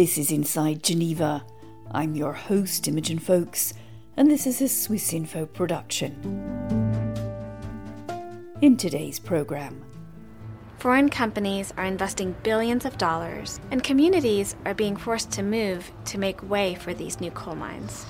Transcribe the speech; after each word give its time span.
This 0.00 0.16
is 0.16 0.32
Inside 0.32 0.82
Geneva. 0.82 1.44
I'm 1.90 2.14
your 2.14 2.32
host, 2.32 2.88
Imogen 2.88 3.18
Foulkes, 3.18 3.74
and 4.16 4.30
this 4.30 4.46
is 4.46 4.62
a 4.62 4.66
Swiss 4.66 5.12
Info 5.12 5.44
production. 5.44 6.14
In 8.62 8.78
today's 8.78 9.18
programme, 9.18 9.84
Foreign 10.78 11.10
companies 11.10 11.74
are 11.76 11.84
investing 11.84 12.34
billions 12.42 12.86
of 12.86 12.96
dollars, 12.96 13.60
and 13.70 13.84
communities 13.84 14.56
are 14.64 14.72
being 14.72 14.96
forced 14.96 15.32
to 15.32 15.42
move 15.42 15.92
to 16.06 16.16
make 16.16 16.48
way 16.48 16.76
for 16.76 16.94
these 16.94 17.20
new 17.20 17.30
coal 17.32 17.54
mines 17.54 18.06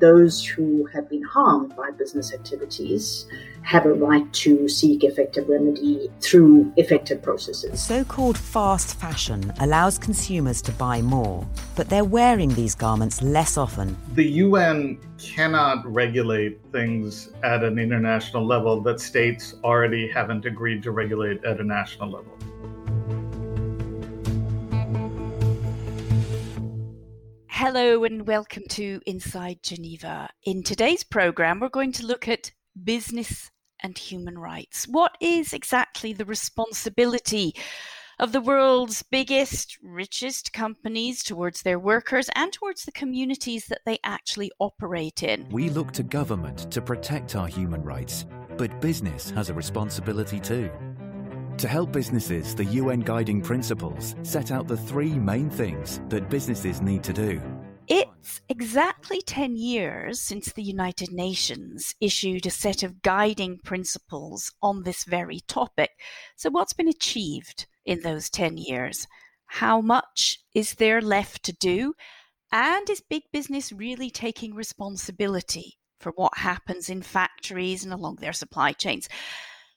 those 0.00 0.44
who 0.44 0.86
have 0.86 1.08
been 1.08 1.22
harmed 1.22 1.74
by 1.76 1.90
business 1.90 2.32
activities 2.32 3.26
have 3.62 3.86
a 3.86 3.92
right 3.94 4.30
to 4.32 4.68
seek 4.68 5.04
effective 5.04 5.48
remedy 5.48 6.10
through 6.20 6.72
effective 6.76 7.22
processes. 7.22 7.82
So 7.82 8.04
called 8.04 8.36
fast 8.36 8.98
fashion 8.98 9.52
allows 9.60 9.98
consumers 9.98 10.60
to 10.62 10.72
buy 10.72 11.00
more, 11.00 11.46
but 11.74 11.88
they're 11.88 12.04
wearing 12.04 12.54
these 12.54 12.74
garments 12.74 13.22
less 13.22 13.56
often. 13.56 13.96
The 14.14 14.28
UN 14.44 14.98
cannot 15.18 15.90
regulate 15.90 16.60
things 16.72 17.30
at 17.42 17.64
an 17.64 17.78
international 17.78 18.44
level 18.44 18.80
that 18.82 19.00
states 19.00 19.54
already 19.64 20.08
haven't 20.08 20.44
agreed 20.44 20.82
to 20.82 20.90
regulate 20.90 21.42
at 21.44 21.60
a 21.60 21.64
national 21.64 22.10
level. 22.10 22.36
Hello 27.66 28.04
and 28.04 28.26
welcome 28.26 28.64
to 28.68 29.00
Inside 29.06 29.62
Geneva. 29.62 30.28
In 30.42 30.62
today's 30.62 31.02
program, 31.02 31.60
we're 31.60 31.70
going 31.70 31.92
to 31.92 32.04
look 32.04 32.28
at 32.28 32.52
business 32.84 33.50
and 33.82 33.96
human 33.96 34.36
rights. 34.36 34.86
What 34.86 35.16
is 35.18 35.54
exactly 35.54 36.12
the 36.12 36.26
responsibility 36.26 37.54
of 38.18 38.32
the 38.32 38.42
world's 38.42 39.02
biggest, 39.02 39.78
richest 39.82 40.52
companies 40.52 41.22
towards 41.22 41.62
their 41.62 41.78
workers 41.78 42.28
and 42.34 42.52
towards 42.52 42.84
the 42.84 42.92
communities 42.92 43.64
that 43.68 43.80
they 43.86 43.98
actually 44.04 44.52
operate 44.58 45.22
in? 45.22 45.48
We 45.48 45.70
look 45.70 45.90
to 45.92 46.02
government 46.02 46.70
to 46.70 46.82
protect 46.82 47.34
our 47.34 47.46
human 47.46 47.82
rights, 47.82 48.26
but 48.58 48.78
business 48.82 49.30
has 49.30 49.48
a 49.48 49.54
responsibility 49.54 50.38
too. 50.38 50.70
To 51.58 51.68
help 51.68 51.92
businesses, 51.92 52.54
the 52.54 52.64
UN 52.64 53.00
Guiding 53.00 53.40
Principles 53.40 54.16
set 54.22 54.50
out 54.50 54.66
the 54.66 54.76
three 54.76 55.14
main 55.14 55.48
things 55.48 56.00
that 56.08 56.28
businesses 56.28 56.82
need 56.82 57.04
to 57.04 57.12
do. 57.12 57.40
It's 57.86 58.40
exactly 58.48 59.20
10 59.20 59.56
years 59.56 60.18
since 60.18 60.52
the 60.52 60.62
United 60.62 61.12
Nations 61.12 61.94
issued 62.00 62.46
a 62.46 62.50
set 62.50 62.82
of 62.82 63.02
guiding 63.02 63.58
principles 63.58 64.50
on 64.62 64.82
this 64.82 65.04
very 65.04 65.40
topic. 65.40 65.90
So, 66.34 66.48
what's 66.48 66.72
been 66.72 66.88
achieved 66.88 67.66
in 67.84 68.00
those 68.00 68.30
10 68.30 68.56
years? 68.56 69.06
How 69.46 69.82
much 69.82 70.38
is 70.54 70.74
there 70.74 71.02
left 71.02 71.42
to 71.44 71.52
do? 71.52 71.92
And 72.50 72.88
is 72.88 73.02
big 73.02 73.24
business 73.32 73.70
really 73.70 74.10
taking 74.10 74.54
responsibility 74.54 75.76
for 76.00 76.12
what 76.16 76.38
happens 76.38 76.88
in 76.88 77.02
factories 77.02 77.84
and 77.84 77.92
along 77.92 78.16
their 78.16 78.32
supply 78.32 78.72
chains? 78.72 79.08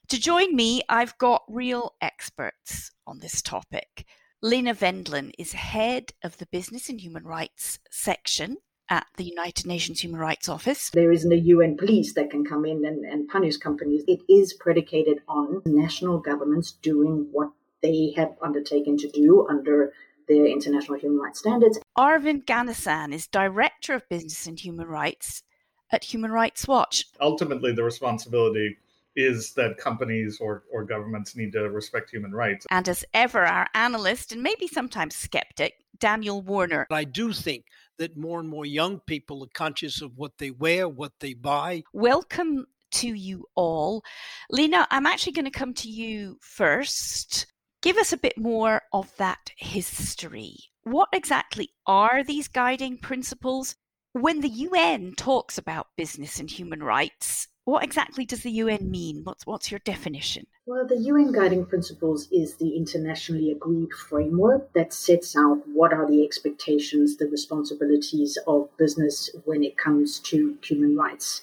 To 0.08 0.18
join 0.18 0.56
me, 0.56 0.80
I've 0.88 1.18
got 1.18 1.42
real 1.46 1.92
experts 2.00 2.90
on 3.06 3.18
this 3.18 3.42
topic. 3.42 4.06
Lena 4.40 4.72
Wendland 4.72 5.32
is 5.36 5.52
head 5.52 6.12
of 6.22 6.38
the 6.38 6.46
Business 6.46 6.88
and 6.88 7.00
Human 7.00 7.24
Rights 7.24 7.80
section 7.90 8.58
at 8.88 9.08
the 9.16 9.24
United 9.24 9.66
Nations 9.66 10.04
Human 10.04 10.20
Rights 10.20 10.48
Office. 10.48 10.90
There 10.90 11.10
isn't 11.10 11.32
a 11.32 11.36
UN 11.36 11.76
police 11.76 12.14
that 12.14 12.30
can 12.30 12.44
come 12.44 12.64
in 12.64 12.84
and, 12.84 13.04
and 13.04 13.28
punish 13.28 13.56
companies. 13.56 14.04
It 14.06 14.20
is 14.28 14.54
predicated 14.54 15.22
on 15.26 15.62
national 15.66 16.20
governments 16.20 16.70
doing 16.70 17.26
what 17.32 17.50
they 17.82 18.14
have 18.16 18.36
undertaken 18.40 18.96
to 18.98 19.08
do 19.08 19.44
under 19.50 19.92
their 20.28 20.46
international 20.46 21.00
human 21.00 21.18
rights 21.18 21.40
standards. 21.40 21.80
Arvind 21.96 22.44
Ganesan 22.44 23.12
is 23.12 23.26
Director 23.26 23.94
of 23.94 24.08
Business 24.08 24.46
and 24.46 24.60
Human 24.60 24.86
Rights 24.86 25.42
at 25.90 26.04
Human 26.04 26.30
Rights 26.30 26.68
Watch. 26.68 27.06
Ultimately, 27.20 27.72
the 27.72 27.82
responsibility 27.82 28.76
is 29.18 29.52
that 29.54 29.76
companies 29.76 30.38
or, 30.40 30.62
or 30.72 30.84
governments 30.84 31.34
need 31.34 31.52
to 31.52 31.68
respect 31.70 32.08
human 32.08 32.30
rights. 32.30 32.64
And 32.70 32.88
as 32.88 33.04
ever, 33.12 33.44
our 33.44 33.66
analyst 33.74 34.30
and 34.30 34.44
maybe 34.44 34.68
sometimes 34.68 35.16
skeptic, 35.16 35.74
Daniel 35.98 36.40
Warner. 36.40 36.86
I 36.88 37.02
do 37.02 37.32
think 37.32 37.64
that 37.98 38.16
more 38.16 38.38
and 38.38 38.48
more 38.48 38.64
young 38.64 39.00
people 39.00 39.42
are 39.42 39.50
conscious 39.52 40.00
of 40.02 40.12
what 40.16 40.38
they 40.38 40.52
wear, 40.52 40.88
what 40.88 41.14
they 41.18 41.34
buy. 41.34 41.82
Welcome 41.92 42.66
to 42.92 43.08
you 43.08 43.46
all. 43.56 44.04
Lena, 44.52 44.86
I'm 44.88 45.04
actually 45.04 45.32
going 45.32 45.46
to 45.46 45.50
come 45.50 45.74
to 45.74 45.90
you 45.90 46.38
first. 46.40 47.46
Give 47.82 47.96
us 47.96 48.12
a 48.12 48.18
bit 48.18 48.38
more 48.38 48.82
of 48.92 49.12
that 49.16 49.50
history. 49.56 50.54
What 50.84 51.08
exactly 51.12 51.70
are 51.88 52.22
these 52.22 52.46
guiding 52.46 52.98
principles? 52.98 53.74
When 54.12 54.42
the 54.42 54.48
UN 54.48 55.14
talks 55.16 55.58
about 55.58 55.88
business 55.96 56.38
and 56.38 56.48
human 56.48 56.84
rights, 56.84 57.48
what 57.68 57.84
exactly 57.84 58.24
does 58.24 58.42
the 58.42 58.50
UN 58.50 58.90
mean? 58.90 59.20
What's, 59.24 59.46
what's 59.46 59.70
your 59.70 59.80
definition? 59.80 60.46
Well, 60.64 60.86
the 60.86 60.96
UN 60.96 61.32
Guiding 61.32 61.66
Principles 61.66 62.26
is 62.32 62.54
the 62.56 62.74
internationally 62.74 63.50
agreed 63.50 63.92
framework 63.92 64.72
that 64.72 64.94
sets 64.94 65.36
out 65.36 65.62
what 65.68 65.92
are 65.92 66.10
the 66.10 66.24
expectations, 66.24 67.18
the 67.18 67.28
responsibilities 67.28 68.38
of 68.46 68.74
business 68.78 69.28
when 69.44 69.62
it 69.62 69.76
comes 69.76 70.18
to 70.20 70.56
human 70.62 70.96
rights. 70.96 71.42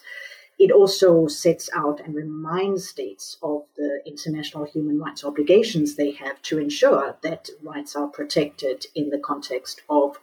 It 0.58 0.72
also 0.72 1.28
sets 1.28 1.70
out 1.76 2.00
and 2.00 2.16
reminds 2.16 2.88
states 2.88 3.38
of 3.44 3.64
the 3.76 4.02
international 4.08 4.64
human 4.64 5.00
rights 5.00 5.24
obligations 5.24 5.94
they 5.96 6.12
have 6.14 6.42
to 6.44 6.58
ensure 6.58 7.18
that 7.22 7.50
rights 7.62 7.96
are 7.96 8.08
protected 8.08 8.88
in 8.96 9.12
the 9.12 9.20
context 9.20 9.84
of 9.90 10.18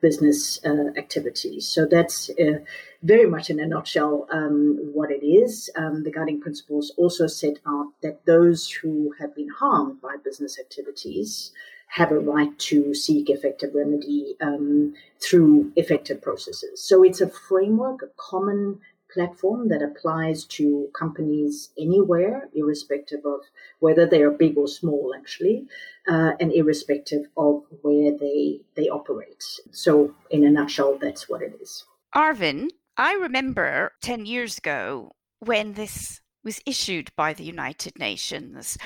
business 0.00 0.60
uh, 0.64 0.90
activities. 0.96 1.66
So 1.66 1.86
that's 1.86 2.30
uh, 2.30 2.58
very 3.02 3.26
much 3.26 3.50
in 3.50 3.60
a 3.60 3.66
nutshell 3.66 4.26
um, 4.30 4.90
what 4.92 5.10
it 5.10 5.24
is. 5.24 5.70
Um, 5.76 6.04
the 6.04 6.12
guiding 6.12 6.40
principles 6.40 6.92
also 6.96 7.26
set 7.26 7.58
out 7.66 7.92
that 8.02 8.24
those 8.26 8.70
who 8.70 9.14
have 9.18 9.34
been 9.34 9.48
harmed 9.48 10.00
by 10.00 10.16
business 10.22 10.58
activities 10.58 11.52
have 11.88 12.10
a 12.10 12.18
right 12.18 12.58
to 12.58 12.94
seek 12.94 13.30
effective 13.30 13.70
remedy 13.74 14.36
um, 14.40 14.94
through 15.20 15.72
effective 15.76 16.20
processes. 16.20 16.82
So 16.82 17.02
it's 17.02 17.20
a 17.20 17.28
framework, 17.28 18.02
a 18.02 18.08
common 18.16 18.80
platform 19.16 19.68
that 19.68 19.82
applies 19.82 20.44
to 20.44 20.88
companies 20.98 21.70
anywhere, 21.78 22.48
irrespective 22.54 23.24
of 23.24 23.40
whether 23.78 24.04
they 24.06 24.20
are 24.22 24.30
big 24.30 24.58
or 24.58 24.68
small, 24.68 25.14
actually, 25.16 25.66
uh, 26.06 26.32
and 26.38 26.52
irrespective 26.52 27.24
of 27.36 27.62
where 27.82 28.12
they 28.16 28.60
they 28.76 28.88
operate. 28.88 29.44
So, 29.72 30.14
in 30.30 30.44
a 30.44 30.50
nutshell, 30.50 30.98
that's 30.98 31.28
what 31.28 31.42
it 31.42 31.58
is. 31.60 31.84
Arvind, 32.14 32.68
I 32.96 33.14
remember 33.14 33.92
ten 34.02 34.26
years 34.26 34.58
ago 34.58 35.12
when 35.40 35.72
this 35.72 36.20
was 36.44 36.60
issued 36.66 37.08
by 37.16 37.32
the 37.32 37.44
United 37.44 37.98
Nations. 37.98 38.76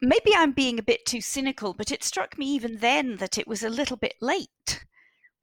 Maybe 0.00 0.32
I'm 0.34 0.52
being 0.52 0.78
a 0.78 0.90
bit 0.92 1.06
too 1.06 1.20
cynical, 1.20 1.74
but 1.74 1.92
it 1.92 2.02
struck 2.02 2.36
me 2.36 2.46
even 2.46 2.78
then 2.78 3.16
that 3.16 3.38
it 3.38 3.46
was 3.46 3.62
a 3.62 3.76
little 3.78 3.96
bit 3.96 4.14
late 4.20 4.84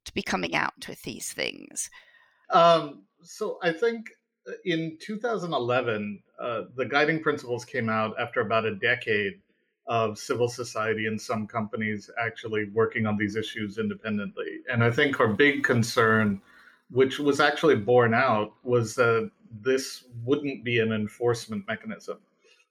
to 0.06 0.14
be 0.14 0.22
coming 0.22 0.54
out 0.54 0.88
with 0.90 1.02
these 1.04 1.32
things. 1.32 1.90
Um, 2.50 3.04
so 3.24 3.60
I 3.62 3.72
think 3.72 4.12
uh, 4.48 4.54
in 4.66 4.98
2011, 5.02 6.22
uh, 6.40 6.62
the 6.76 6.86
guiding 6.86 7.22
principles 7.22 7.66
came 7.66 7.90
out 7.90 8.16
after 8.20 8.42
about 8.42 8.66
a 8.66 8.76
decade 8.76 9.42
of 9.88 10.20
civil 10.20 10.48
society 10.48 11.08
and 11.08 11.20
some 11.20 11.48
companies 11.48 12.10
actually 12.24 12.66
working 12.74 13.06
on 13.06 13.18
these 13.18 13.36
issues 13.36 13.80
independently. 13.80 14.60
And 14.72 14.84
I 14.84 14.92
think 14.92 15.20
our 15.20 15.28
big 15.28 15.64
concern, 15.64 16.42
which 16.92 17.20
was 17.20 17.40
actually 17.40 17.76
borne 17.76 18.14
out, 18.14 18.54
was 18.64 18.94
that 18.96 19.32
this 19.62 20.06
wouldn't 20.24 20.64
be 20.64 20.80
an 20.80 20.92
enforcement 20.92 21.66
mechanism. 21.68 22.20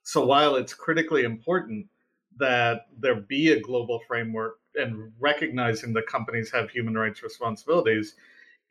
So 0.03 0.25
while 0.25 0.55
it's 0.55 0.73
critically 0.73 1.23
important 1.23 1.87
that 2.37 2.85
there 2.97 3.15
be 3.15 3.51
a 3.51 3.59
global 3.59 3.99
framework 4.07 4.59
and 4.75 5.11
recognizing 5.19 5.91
that 5.93 6.07
companies 6.07 6.49
have 6.51 6.69
human 6.69 6.93
rights 6.93 7.21
responsibilities, 7.21 8.15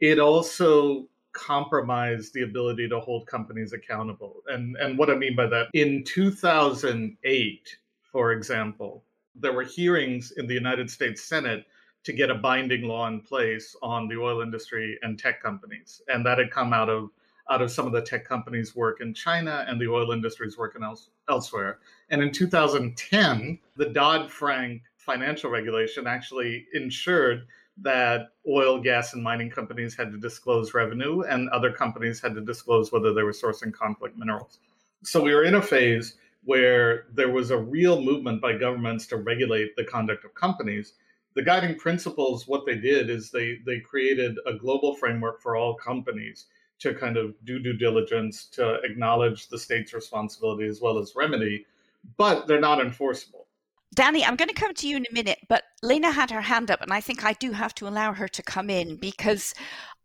it 0.01 0.19
also 0.19 1.07
compromise 1.39 2.31
the 2.31 2.43
ability 2.43 2.89
to 2.89 2.99
hold 2.99 3.27
companies 3.27 3.73
accountable. 3.73 4.43
And 4.49 4.77
and 4.77 4.99
what 4.99 5.11
I 5.11 5.15
mean 5.15 5.37
by 5.37 5.47
that, 5.47 5.69
in 5.73 6.03
2008, 6.05 7.77
for 8.11 8.33
example, 8.33 9.05
there 9.35 9.53
were 9.53 9.63
hearings 9.63 10.33
in 10.33 10.47
the 10.47 10.55
United 10.55 10.91
States 10.91 11.23
Senate 11.23 11.65
to 12.05 12.13
get 12.13 12.31
a 12.31 12.35
binding 12.35 12.83
law 12.83 13.07
in 13.07 13.21
place 13.21 13.77
on 13.83 14.09
the 14.09 14.17
oil 14.17 14.41
industry 14.41 14.99
and 15.03 15.19
tech 15.19 15.41
companies, 15.43 16.03
and 16.09 16.27
that 16.27 16.39
had 16.39 16.51
come 16.51 16.73
out 16.73 16.89
of 16.89 17.11
out 17.51 17.63
of 17.63 17.71
some 17.71 17.87
of 17.87 17.93
the 17.93 18.03
tech 18.03 18.27
companies' 18.27 18.77
work 18.77 19.01
in 19.01 19.15
China 19.15 19.65
and 19.69 19.81
the 19.81 19.89
oil 19.89 20.11
industry's 20.11 20.59
work 20.59 20.77
in 20.77 20.83
else, 20.83 21.09
elsewhere. 21.31 21.79
And 22.11 22.23
in 22.23 22.31
2010, 22.31 23.59
the 23.77 23.87
Dodd 23.87 24.31
Frank 24.31 24.83
financial 24.97 25.51
regulation 25.51 26.07
actually 26.07 26.67
ensured 26.75 27.47
that 27.83 28.31
oil, 28.49 28.81
gas, 28.81 29.15
and 29.15 29.23
mining 29.23 29.51
companies 29.51 29.95
had 29.95 30.11
to 30.11 30.19
disclose 30.19 30.75
revenue, 30.75 31.23
and 31.23 31.49
other 31.51 31.73
companies 31.73 32.21
had 32.21 32.35
to 32.35 32.41
disclose 32.41 32.91
whether 32.91 33.13
they 33.15 33.23
were 33.23 33.33
sourcing 33.33 33.73
conflict 33.73 34.17
minerals. 34.17 34.59
So 35.05 35.23
we 35.23 35.35
were 35.35 35.45
in 35.45 35.55
a 35.55 35.63
phase 35.63 36.17
where 36.45 37.07
there 37.13 37.31
was 37.31 37.51
a 37.51 37.59
real 37.59 38.01
movement 38.01 38.41
by 38.41 38.57
governments 38.57 39.07
to 39.09 39.17
regulate 39.17 39.77
the 39.77 39.85
conduct 39.85 40.25
of 40.25 40.35
companies. 40.35 40.95
the 41.39 41.43
guiding 41.45 41.77
principles, 41.77 42.49
what 42.49 42.67
they 42.67 42.75
did 42.75 43.09
is 43.09 43.31
they 43.31 43.59
they 43.65 43.79
created 43.79 44.37
a 44.45 44.55
global 44.55 44.97
framework 44.97 45.41
for 45.41 45.55
all 45.55 45.73
companies 45.77 46.47
to 46.81 46.93
kind 46.93 47.17
of 47.17 47.33
do 47.45 47.61
due 47.61 47.75
diligence, 47.75 48.47
to 48.47 48.81
acknowledge 48.83 49.47
the 49.47 49.57
state's 49.57 49.95
responsibility 49.95 50.67
as 50.67 50.81
well 50.81 50.99
as 50.99 51.15
remedy, 51.15 51.65
but 52.17 52.49
they're 52.49 52.61
not 52.61 52.81
enforceable. 52.81 53.38
Danny, 53.99 54.25
I'm 54.25 54.37
going 54.37 54.49
to 54.49 54.55
come 54.55 54.75
to 54.75 54.87
you 54.87 54.97
in 54.97 55.07
a 55.11 55.13
minute, 55.13 55.41
but 55.49 55.65
Lena 55.83 56.13
had 56.13 56.31
her 56.31 56.41
hand 56.41 56.71
up, 56.71 56.81
and 56.81 56.93
I 56.93 57.01
think 57.01 57.25
I 57.25 57.33
do 57.33 57.51
have 57.51 57.75
to 57.75 57.89
allow 57.89 58.13
her 58.13 58.29
to 58.29 58.43
come 58.45 58.71
in 58.71 58.95
because 58.95 59.55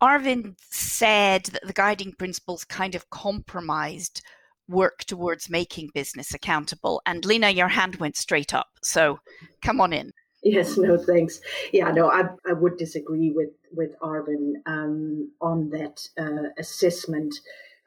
Arvind 0.02 0.56
said 0.72 1.44
that 1.44 1.68
the 1.68 1.74
guiding 1.74 2.14
principles 2.14 2.66
kind 2.66 2.96
of 2.96 3.12
compromised 3.12 4.24
work 4.68 5.04
towards 5.04 5.48
making 5.48 5.92
business 5.94 6.34
accountable. 6.34 7.04
And 7.06 7.24
Lena, 7.24 7.52
your 7.52 7.68
hand 7.68 7.98
went 7.98 8.18
straight 8.18 8.52
up. 8.52 8.66
So 8.82 9.20
come 9.62 9.80
on 9.80 9.94
in. 9.94 10.12
Yes, 10.42 10.76
no, 10.76 10.98
thanks. 10.98 11.40
Yeah, 11.72 11.92
no, 11.92 12.10
I, 12.10 12.30
I 12.50 12.54
would 12.54 12.78
disagree 12.78 13.30
with 13.30 13.52
with 13.72 13.92
Arvind 14.00 14.54
um, 14.66 15.30
on 15.40 15.70
that 15.70 16.02
uh, 16.18 16.50
assessment. 16.58 17.36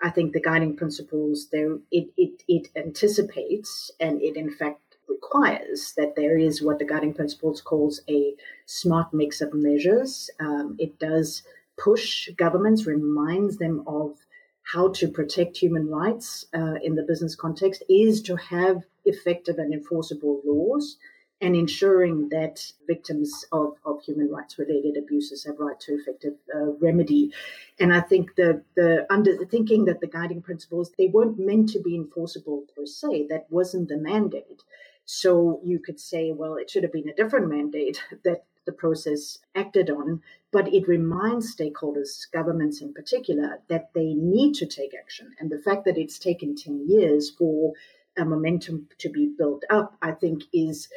I 0.00 0.10
think 0.10 0.34
the 0.34 0.40
guiding 0.40 0.76
principles 0.76 1.48
there 1.50 1.78
it, 1.90 2.10
it 2.16 2.44
it 2.46 2.68
anticipates 2.76 3.90
and 3.98 4.22
it 4.22 4.36
in 4.36 4.50
fact 4.50 4.85
requires 5.08 5.92
that 5.96 6.14
there 6.16 6.38
is 6.38 6.62
what 6.62 6.78
the 6.78 6.84
guiding 6.84 7.14
principles 7.14 7.60
calls 7.60 8.00
a 8.08 8.34
smart 8.66 9.12
mix 9.12 9.40
of 9.40 9.54
measures. 9.54 10.30
Um, 10.40 10.76
it 10.78 10.98
does 10.98 11.42
push 11.78 12.28
governments, 12.36 12.86
reminds 12.86 13.58
them 13.58 13.84
of 13.86 14.16
how 14.62 14.88
to 14.88 15.08
protect 15.08 15.56
human 15.56 15.88
rights 15.88 16.46
uh, 16.54 16.74
in 16.82 16.94
the 16.94 17.02
business 17.02 17.36
context, 17.36 17.82
is 17.88 18.20
to 18.22 18.36
have 18.36 18.82
effective 19.04 19.58
and 19.58 19.72
enforceable 19.72 20.40
laws 20.44 20.96
and 21.40 21.54
ensuring 21.54 22.28
that 22.30 22.72
victims 22.86 23.44
of, 23.52 23.74
of 23.84 24.02
human 24.02 24.30
rights 24.30 24.58
related 24.58 24.96
abuses 24.96 25.44
have 25.44 25.58
right 25.58 25.78
to 25.78 25.92
effective 25.92 26.34
uh, 26.54 26.72
remedy. 26.80 27.30
And 27.78 27.92
I 27.92 28.00
think 28.00 28.34
the, 28.36 28.62
the 28.74 29.06
under 29.10 29.36
the 29.36 29.44
thinking 29.44 29.84
that 29.84 30.00
the 30.00 30.06
guiding 30.06 30.40
principles, 30.40 30.92
they 30.96 31.08
weren't 31.08 31.38
meant 31.38 31.68
to 31.70 31.80
be 31.80 31.94
enforceable 31.94 32.64
per 32.74 32.86
se. 32.86 33.26
That 33.28 33.46
wasn't 33.50 33.88
the 33.88 33.98
mandate. 33.98 34.62
So 35.06 35.60
you 35.64 35.78
could 35.78 36.00
say, 36.00 36.32
well, 36.32 36.56
it 36.56 36.68
should 36.68 36.82
have 36.82 36.92
been 36.92 37.08
a 37.08 37.14
different 37.14 37.48
mandate 37.48 38.02
that 38.24 38.44
the 38.66 38.72
process 38.72 39.38
acted 39.54 39.88
on, 39.88 40.20
but 40.50 40.72
it 40.74 40.88
reminds 40.88 41.54
stakeholders, 41.54 42.30
governments 42.32 42.80
in 42.80 42.92
particular, 42.92 43.60
that 43.68 43.90
they 43.94 44.12
need 44.14 44.54
to 44.54 44.66
take 44.66 44.92
action. 44.94 45.32
And 45.38 45.50
the 45.50 45.60
fact 45.60 45.84
that 45.84 45.96
it's 45.96 46.18
taken 46.18 46.56
10 46.56 46.88
years 46.88 47.30
for 47.30 47.74
a 48.18 48.24
momentum 48.24 48.88
to 48.98 49.08
be 49.08 49.30
built 49.38 49.62
up, 49.70 49.96
I 50.02 50.10
think 50.10 50.42
is 50.52 50.88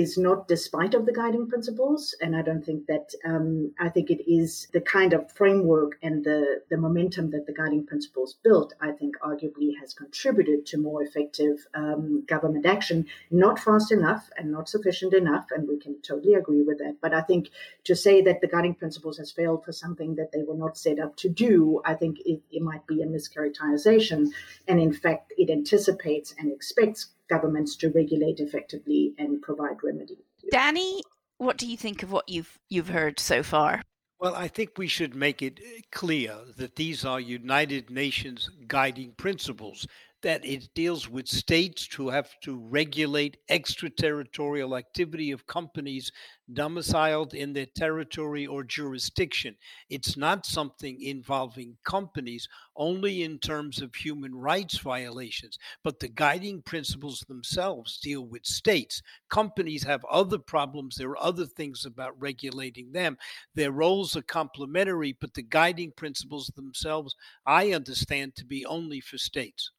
is 0.00 0.18
not 0.18 0.48
despite 0.48 0.94
of 0.94 1.06
the 1.06 1.12
guiding 1.12 1.46
principles 1.48 2.14
and 2.20 2.34
i 2.36 2.42
don't 2.42 2.64
think 2.64 2.86
that 2.86 3.14
um, 3.24 3.72
i 3.78 3.88
think 3.88 4.10
it 4.10 4.22
is 4.30 4.68
the 4.72 4.80
kind 4.80 5.12
of 5.12 5.30
framework 5.32 5.92
and 6.02 6.24
the, 6.24 6.62
the 6.70 6.76
momentum 6.76 7.30
that 7.30 7.46
the 7.46 7.52
guiding 7.52 7.86
principles 7.86 8.36
built 8.42 8.74
i 8.80 8.90
think 8.90 9.14
arguably 9.20 9.70
has 9.80 9.94
contributed 9.94 10.66
to 10.66 10.78
more 10.78 11.02
effective 11.02 11.66
um, 11.74 12.24
government 12.26 12.66
action. 12.66 13.06
Not 13.30 13.58
fast 13.58 13.92
enough 13.92 14.28
and 14.36 14.50
not 14.50 14.68
sufficient 14.68 15.14
enough 15.14 15.46
and 15.50 15.68
we 15.68 15.78
can 15.78 16.00
totally 16.02 16.34
agree 16.34 16.62
with 16.62 16.78
that. 16.78 16.96
But 17.00 17.14
i 17.14 17.20
think 17.20 17.50
to 17.84 17.94
say 17.94 18.22
that 18.22 18.40
the 18.40 18.48
guiding 18.48 18.74
principles 18.74 19.18
has 19.18 19.32
failed 19.32 19.64
for 19.64 19.72
something 19.72 20.14
that 20.16 20.32
they 20.32 20.42
were 20.42 20.56
not 20.56 20.78
set 20.78 20.98
up 20.98 21.16
to 21.16 21.28
do 21.28 21.80
i 21.84 21.94
think 21.94 22.18
it, 22.24 22.40
it 22.50 22.62
might 22.62 22.86
be 22.86 23.02
a 23.02 23.06
mischaracterization. 23.06 24.28
And 24.68 24.80
in 24.80 24.92
fact 24.92 25.32
it 25.36 25.50
anticipates 25.50 26.34
and 26.38 26.52
expects 26.52 27.10
governments 27.28 27.76
to 27.76 27.90
regulate 27.90 28.40
effectively 28.40 29.14
and 29.18 29.40
provide 29.42 29.76
remedy. 29.82 30.18
Danny, 30.50 31.02
what 31.38 31.56
do 31.56 31.66
you 31.66 31.76
think 31.76 32.02
of 32.02 32.12
what 32.12 32.28
you've 32.28 32.58
you've 32.68 32.88
heard 32.88 33.18
so 33.18 33.42
far? 33.42 33.82
Well, 34.20 34.34
I 34.34 34.48
think 34.48 34.78
we 34.78 34.86
should 34.86 35.14
make 35.14 35.42
it 35.42 35.60
clear 35.90 36.36
that 36.56 36.76
these 36.76 37.04
are 37.04 37.20
United 37.20 37.90
Nations 37.90 38.48
guiding 38.66 39.12
principles 39.12 39.86
that 40.24 40.42
it 40.42 40.66
deals 40.74 41.06
with 41.06 41.28
states 41.28 41.86
who 41.94 42.08
have 42.08 42.30
to 42.40 42.56
regulate 42.56 43.36
extraterritorial 43.50 44.74
activity 44.74 45.30
of 45.30 45.46
companies 45.46 46.10
domiciled 46.54 47.34
in 47.34 47.52
their 47.52 47.66
territory 47.76 48.46
or 48.46 48.64
jurisdiction. 48.64 49.54
It's 49.90 50.16
not 50.16 50.46
something 50.46 50.98
involving 51.02 51.76
companies 51.84 52.48
only 52.74 53.22
in 53.22 53.38
terms 53.38 53.82
of 53.82 53.94
human 53.94 54.34
rights 54.34 54.78
violations, 54.78 55.58
but 55.82 56.00
the 56.00 56.08
guiding 56.08 56.62
principles 56.62 57.20
themselves 57.28 57.98
deal 57.98 58.26
with 58.26 58.46
states. 58.46 59.02
Companies 59.28 59.82
have 59.82 60.06
other 60.10 60.38
problems, 60.38 60.96
there 60.96 61.10
are 61.10 61.22
other 61.22 61.44
things 61.44 61.84
about 61.84 62.18
regulating 62.18 62.92
them. 62.92 63.18
Their 63.54 63.72
roles 63.72 64.16
are 64.16 64.22
complementary, 64.22 65.18
but 65.20 65.34
the 65.34 65.42
guiding 65.42 65.92
principles 65.92 66.50
themselves, 66.56 67.14
I 67.44 67.72
understand 67.72 68.36
to 68.36 68.46
be 68.46 68.64
only 68.64 69.00
for 69.00 69.18
states. 69.18 69.70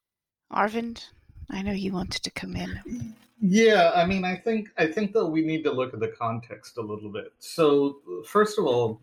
Arvind, 0.52 1.08
I 1.50 1.62
know 1.62 1.72
you 1.72 1.92
wanted 1.92 2.22
to 2.22 2.30
come 2.30 2.56
in. 2.56 3.14
Yeah, 3.40 3.92
I 3.94 4.06
mean, 4.06 4.24
I 4.24 4.36
think 4.36 4.68
I 4.78 4.86
think 4.86 5.12
that 5.12 5.26
we 5.26 5.42
need 5.42 5.62
to 5.64 5.72
look 5.72 5.92
at 5.92 6.00
the 6.00 6.08
context 6.08 6.78
a 6.78 6.80
little 6.80 7.10
bit. 7.10 7.32
So, 7.38 7.98
first 8.24 8.58
of 8.58 8.64
all, 8.64 9.00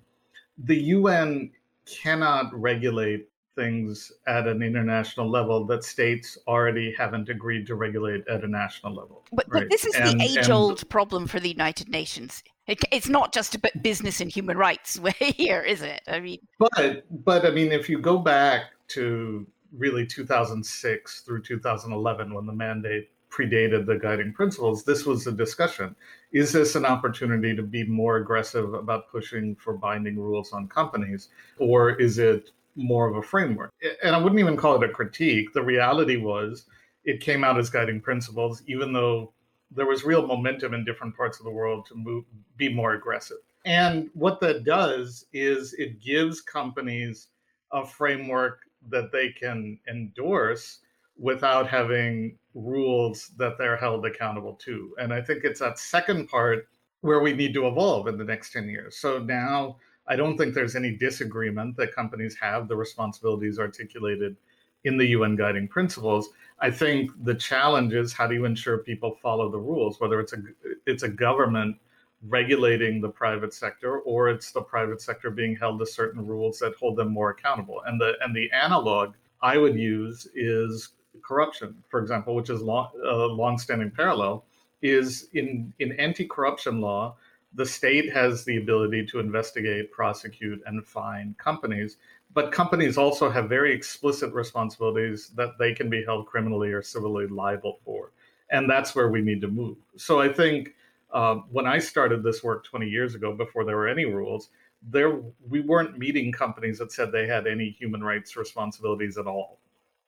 the 0.58 0.76
UN 0.76 1.52
cannot 1.86 2.54
regulate 2.60 3.30
things 3.56 4.12
at 4.26 4.48
an 4.48 4.64
international 4.64 5.30
level 5.30 5.66
that 5.66 5.84
states 5.84 6.38
already 6.48 6.94
haven't 6.98 7.30
agreed 7.30 7.68
to 7.68 7.76
regulate 7.76 8.28
at 8.28 8.44
a 8.44 8.48
national 8.48 8.96
level. 8.96 9.24
But, 9.32 9.46
right? 9.50 9.62
but 9.62 9.70
this 9.70 9.86
is 9.86 9.94
and, 9.96 10.20
the 10.20 10.24
age-old 10.24 10.88
problem 10.90 11.28
for 11.28 11.40
the 11.40 11.50
United 11.50 11.90
Nations. 11.90 12.44
It, 12.66 12.80
it's 12.92 13.10
not 13.10 13.34
just 13.34 13.56
about 13.56 13.84
business 13.84 14.22
and 14.22 14.32
human 14.32 14.58
rights 14.58 15.00
here, 15.20 15.62
is 15.62 15.82
it? 15.82 16.02
I 16.08 16.20
mean, 16.20 16.40
but 16.58 17.06
but 17.24 17.46
I 17.46 17.52
mean, 17.52 17.72
if 17.72 17.90
you 17.90 18.00
go 18.00 18.18
back 18.18 18.72
to 18.90 19.46
really 19.78 20.06
2006 20.06 21.22
through 21.22 21.42
2011 21.42 22.34
when 22.34 22.46
the 22.46 22.54
mandate 22.54 23.10
predated 23.34 23.86
the 23.86 23.98
guiding 23.98 24.32
principles, 24.32 24.84
this 24.84 25.06
was 25.06 25.26
a 25.26 25.32
discussion. 25.32 25.96
Is 26.32 26.52
this 26.52 26.76
an 26.76 26.86
opportunity 26.86 27.56
to 27.56 27.64
be 27.64 27.84
more 27.86 28.18
aggressive 28.18 28.74
about 28.74 29.10
pushing 29.10 29.56
for 29.56 29.74
binding 29.74 30.20
rules 30.20 30.54
on 30.54 30.68
companies, 30.68 31.30
or 31.58 31.92
is 32.00 32.20
it 32.20 32.52
more 32.76 33.08
of 33.08 33.16
a 33.16 33.24
framework? 33.24 33.72
And 34.04 34.16
I 34.16 34.20
wouldn't 34.20 34.40
even 34.40 34.58
call 34.58 34.82
it 34.82 34.90
a 34.90 34.94
critique. 34.94 35.52
The 35.54 35.64
reality 35.64 36.18
was 36.18 36.66
it 37.06 37.22
came 37.22 37.44
out 37.44 37.58
as 37.58 37.70
guiding 37.70 38.02
principles, 38.02 38.62
even 38.68 38.94
though 38.94 39.34
there 39.72 39.88
was 39.88 40.04
real 40.04 40.26
momentum 40.28 40.74
in 40.74 40.86
different 40.86 41.16
parts 41.16 41.40
of 41.40 41.46
the 41.46 41.52
world 41.52 41.86
to 41.88 41.96
move, 41.96 42.26
be 42.58 42.70
more 42.70 42.94
aggressive. 42.94 43.38
And 43.66 44.10
what 44.14 44.40
that 44.42 44.64
does 44.64 45.26
is 45.34 45.74
it 45.74 46.02
gives 46.02 46.42
companies 46.42 47.30
a 47.72 47.86
framework 47.86 48.60
that 48.90 49.12
they 49.12 49.30
can 49.30 49.80
endorse 49.90 50.80
without 51.18 51.68
having 51.68 52.38
rules 52.56 53.32
that 53.38 53.58
they're 53.58 53.78
held 53.78 54.06
accountable 54.06 54.54
to. 54.54 54.96
And 55.00 55.14
I 55.14 55.22
think 55.22 55.44
it's 55.44 55.60
that 55.60 55.80
second 55.80 56.28
part 56.28 56.68
where 57.02 57.20
we 57.20 57.34
need 57.34 57.54
to 57.54 57.68
evolve 57.68 58.08
in 58.08 58.18
the 58.18 58.24
next 58.24 58.54
10 58.54 58.68
years. 58.68 58.98
So 58.98 59.20
now 59.20 59.78
I 60.08 60.16
don't 60.16 60.38
think 60.38 60.54
there's 60.54 60.76
any 60.76 60.96
disagreement 60.96 61.78
that 61.78 61.94
companies 61.94 62.36
have 62.42 62.68
the 62.68 62.76
responsibilities 62.76 63.60
articulated 63.60 64.36
in 64.84 64.98
the 64.98 65.08
UN 65.08 65.36
guiding 65.36 65.68
principles. 65.68 66.30
I 66.60 66.72
think 66.72 67.12
the 67.24 67.36
challenge 67.36 67.94
is 67.94 68.14
how 68.14 68.28
do 68.28 68.36
you 68.36 68.46
ensure 68.46 68.80
people 68.80 69.18
follow 69.22 69.50
the 69.50 69.58
rules, 69.58 70.00
whether 70.00 70.20
it's 70.20 70.34
a 70.34 70.38
it's 70.86 71.04
a 71.04 71.10
government 71.10 71.78
regulating 72.28 73.02
the 73.02 73.10
private 73.10 73.54
sector 73.54 74.00
or 74.00 74.30
it's 74.30 74.52
the 74.52 74.62
private 74.62 75.02
sector 75.02 75.30
being 75.30 75.56
held 75.56 75.80
to 75.80 75.86
certain 75.86 76.26
rules 76.26 76.60
that 76.60 76.74
hold 76.76 76.96
them 76.96 77.12
more 77.12 77.32
accountable. 77.32 77.82
And 77.86 78.00
the 78.00 78.14
and 78.22 78.36
the 78.36 78.50
analog 78.52 79.14
i 79.42 79.58
would 79.58 79.76
use 79.76 80.28
is 80.34 80.90
corruption. 81.22 81.76
For 81.90 82.00
example 82.00 82.36
which 82.36 82.50
is 82.50 82.62
long, 82.62 82.90
a 83.04 83.10
uh, 83.10 83.28
long-standing 83.28 83.92
parallel 83.92 84.46
is 84.82 85.28
in 85.34 85.74
in 85.80 85.94
anti-corruption 85.94 86.80
law 86.82 87.16
the 87.56 87.66
state 87.66 88.12
has 88.12 88.44
the 88.44 88.58
ability 88.58 89.06
to 89.06 89.20
investigate 89.20 89.92
prosecute 89.92 90.62
and 90.66 90.86
fine 90.86 91.36
companies. 91.38 91.98
But 92.34 92.52
companies 92.52 92.98
also 92.98 93.30
have 93.30 93.48
very 93.48 93.72
explicit 93.76 94.34
responsibilities 94.34 95.30
that 95.36 95.60
they 95.60 95.74
can 95.74 95.88
be 95.88 96.04
held 96.04 96.26
criminally 96.26 96.72
or 96.72 96.82
civilly 96.82 97.28
liable 97.28 97.78
for. 97.86 98.12
And 98.50 98.68
that's 98.68 98.96
where 98.96 99.10
we 99.10 99.22
need 99.22 99.42
to 99.42 99.48
move. 99.48 99.78
So 99.98 100.20
i 100.20 100.32
think 100.32 100.74
uh, 101.14 101.36
when 101.52 101.68
I 101.68 101.80
started 101.80 102.24
this 102.24 102.44
work 102.44 102.66
20 102.66 102.88
years 102.88 103.16
ago, 103.16 103.34
before 103.34 103.64
there 103.66 103.78
were 103.78 103.88
any 103.88 104.06
rules, 104.06 104.50
there 104.90 105.22
we 105.48 105.62
weren't 105.62 105.98
meeting 105.98 106.32
companies 106.32 106.80
that 106.80 106.92
said 106.92 107.12
they 107.12 107.28
had 107.28 107.48
any 107.48 107.70
human 107.70 108.04
rights 108.04 108.36
responsibilities 108.36 109.18
at 109.18 109.28
all. 109.28 109.60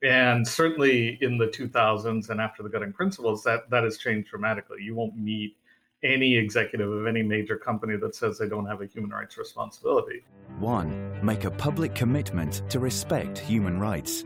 And 0.04 0.46
certainly 0.46 1.18
in 1.22 1.38
the 1.38 1.48
2000s 1.48 2.30
and 2.30 2.42
after 2.42 2.64
the 2.64 2.70
guiding 2.70 2.92
principles, 2.92 3.44
that 3.44 3.70
that 3.70 3.84
has 3.84 3.98
changed 3.98 4.30
dramatically. 4.30 4.80
You 4.82 4.96
won't 4.96 5.16
meet 5.16 5.56
any 6.04 6.36
executive 6.36 6.92
of 6.92 7.08
any 7.08 7.24
major 7.24 7.58
company 7.58 7.98
that 7.98 8.16
says 8.16 8.38
they 8.38 8.50
don't 8.50 8.66
have 8.66 8.82
a 8.82 8.86
human 8.86 9.10
rights 9.12 9.38
responsibility. 9.38 10.24
One, 10.60 11.18
make 11.24 11.46
a 11.46 11.52
public 11.52 11.96
commitment 11.96 12.64
to 12.70 12.80
respect 12.80 13.38
human 13.38 13.80
rights. 13.80 14.26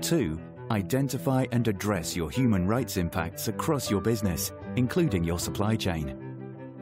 Two, 0.00 0.40
Identify 0.70 1.46
and 1.50 1.66
address 1.66 2.14
your 2.14 2.30
human 2.30 2.64
rights 2.64 2.96
impacts 2.96 3.48
across 3.48 3.90
your 3.90 4.00
business, 4.00 4.52
including 4.76 5.24
your 5.24 5.40
supply 5.40 5.74
chain. 5.74 6.16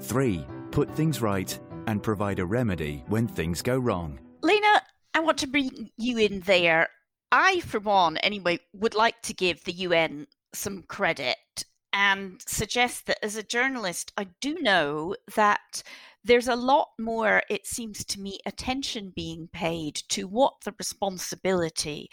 3. 0.01 0.45
put 0.71 0.95
things 0.95 1.23
right, 1.23 1.59
and 1.87 2.03
provide 2.03 2.39
a 2.39 2.45
remedy 2.45 3.03
when 3.09 3.27
things 3.27 3.63
go 3.63 3.79
wrong. 3.79 4.21
Lena, 4.43 4.83
I 5.15 5.21
want 5.21 5.39
to 5.39 5.47
bring 5.47 5.91
you 5.97 6.19
in 6.19 6.41
there. 6.41 6.91
I, 7.33 7.61
for 7.61 7.81
one, 7.81 8.19
anyway, 8.19 8.59
would 8.75 8.95
like 8.95 9.23
to 9.23 9.33
give 9.33 9.65
the 9.65 9.73
UN 9.73 10.27
some 10.53 10.83
credit 10.83 11.65
and 11.95 12.43
suggest 12.47 13.07
that 13.07 13.25
as 13.25 13.37
a 13.37 13.43
journalist, 13.43 14.13
I 14.19 14.27
do 14.43 14.57
know 14.61 15.17
that 15.35 15.83
there's 16.23 16.49
a 16.49 16.57
lot 16.57 16.89
more, 16.99 17.43
it 17.49 17.67
seems 17.67 18.05
to 18.05 18.21
me, 18.21 18.39
attention 18.45 19.15
being 19.17 19.49
paid 19.51 19.95
to 20.11 20.29
what 20.29 20.55
the 20.65 20.75
responsibility 20.79 22.11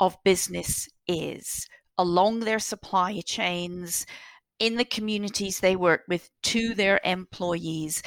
of 0.00 0.16
business 0.24 0.88
is 1.06 1.66
along 1.98 2.40
their 2.40 2.58
supply 2.58 3.20
chains, 3.20 4.06
in 4.58 4.76
the 4.76 4.84
communities 4.84 5.60
they 5.60 5.76
work 5.76 6.02
with, 6.08 6.30
to 6.42 6.74
their 6.74 7.00
employees. 7.04 8.02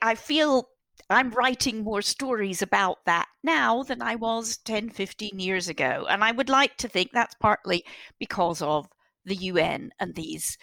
I 0.00 0.14
feel 0.14 0.68
I'm 1.10 1.30
writing 1.30 1.82
more 1.82 2.02
stories 2.02 2.60
about 2.60 2.98
that 3.06 3.26
now 3.42 3.82
than 3.82 4.02
I 4.02 4.14
was 4.14 4.58
10, 4.58 4.90
15 4.90 5.38
years 5.38 5.68
ago. 5.68 6.06
And 6.08 6.22
I 6.22 6.32
would 6.32 6.50
like 6.50 6.76
to 6.78 6.88
think 6.88 7.10
that's 7.12 7.34
partly 7.36 7.84
because 8.18 8.60
of 8.60 8.88
the 9.24 9.36
UN 9.36 9.90
and 9.98 10.14
these 10.14 10.58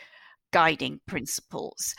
guiding 0.52 1.00
principles. 1.08 1.96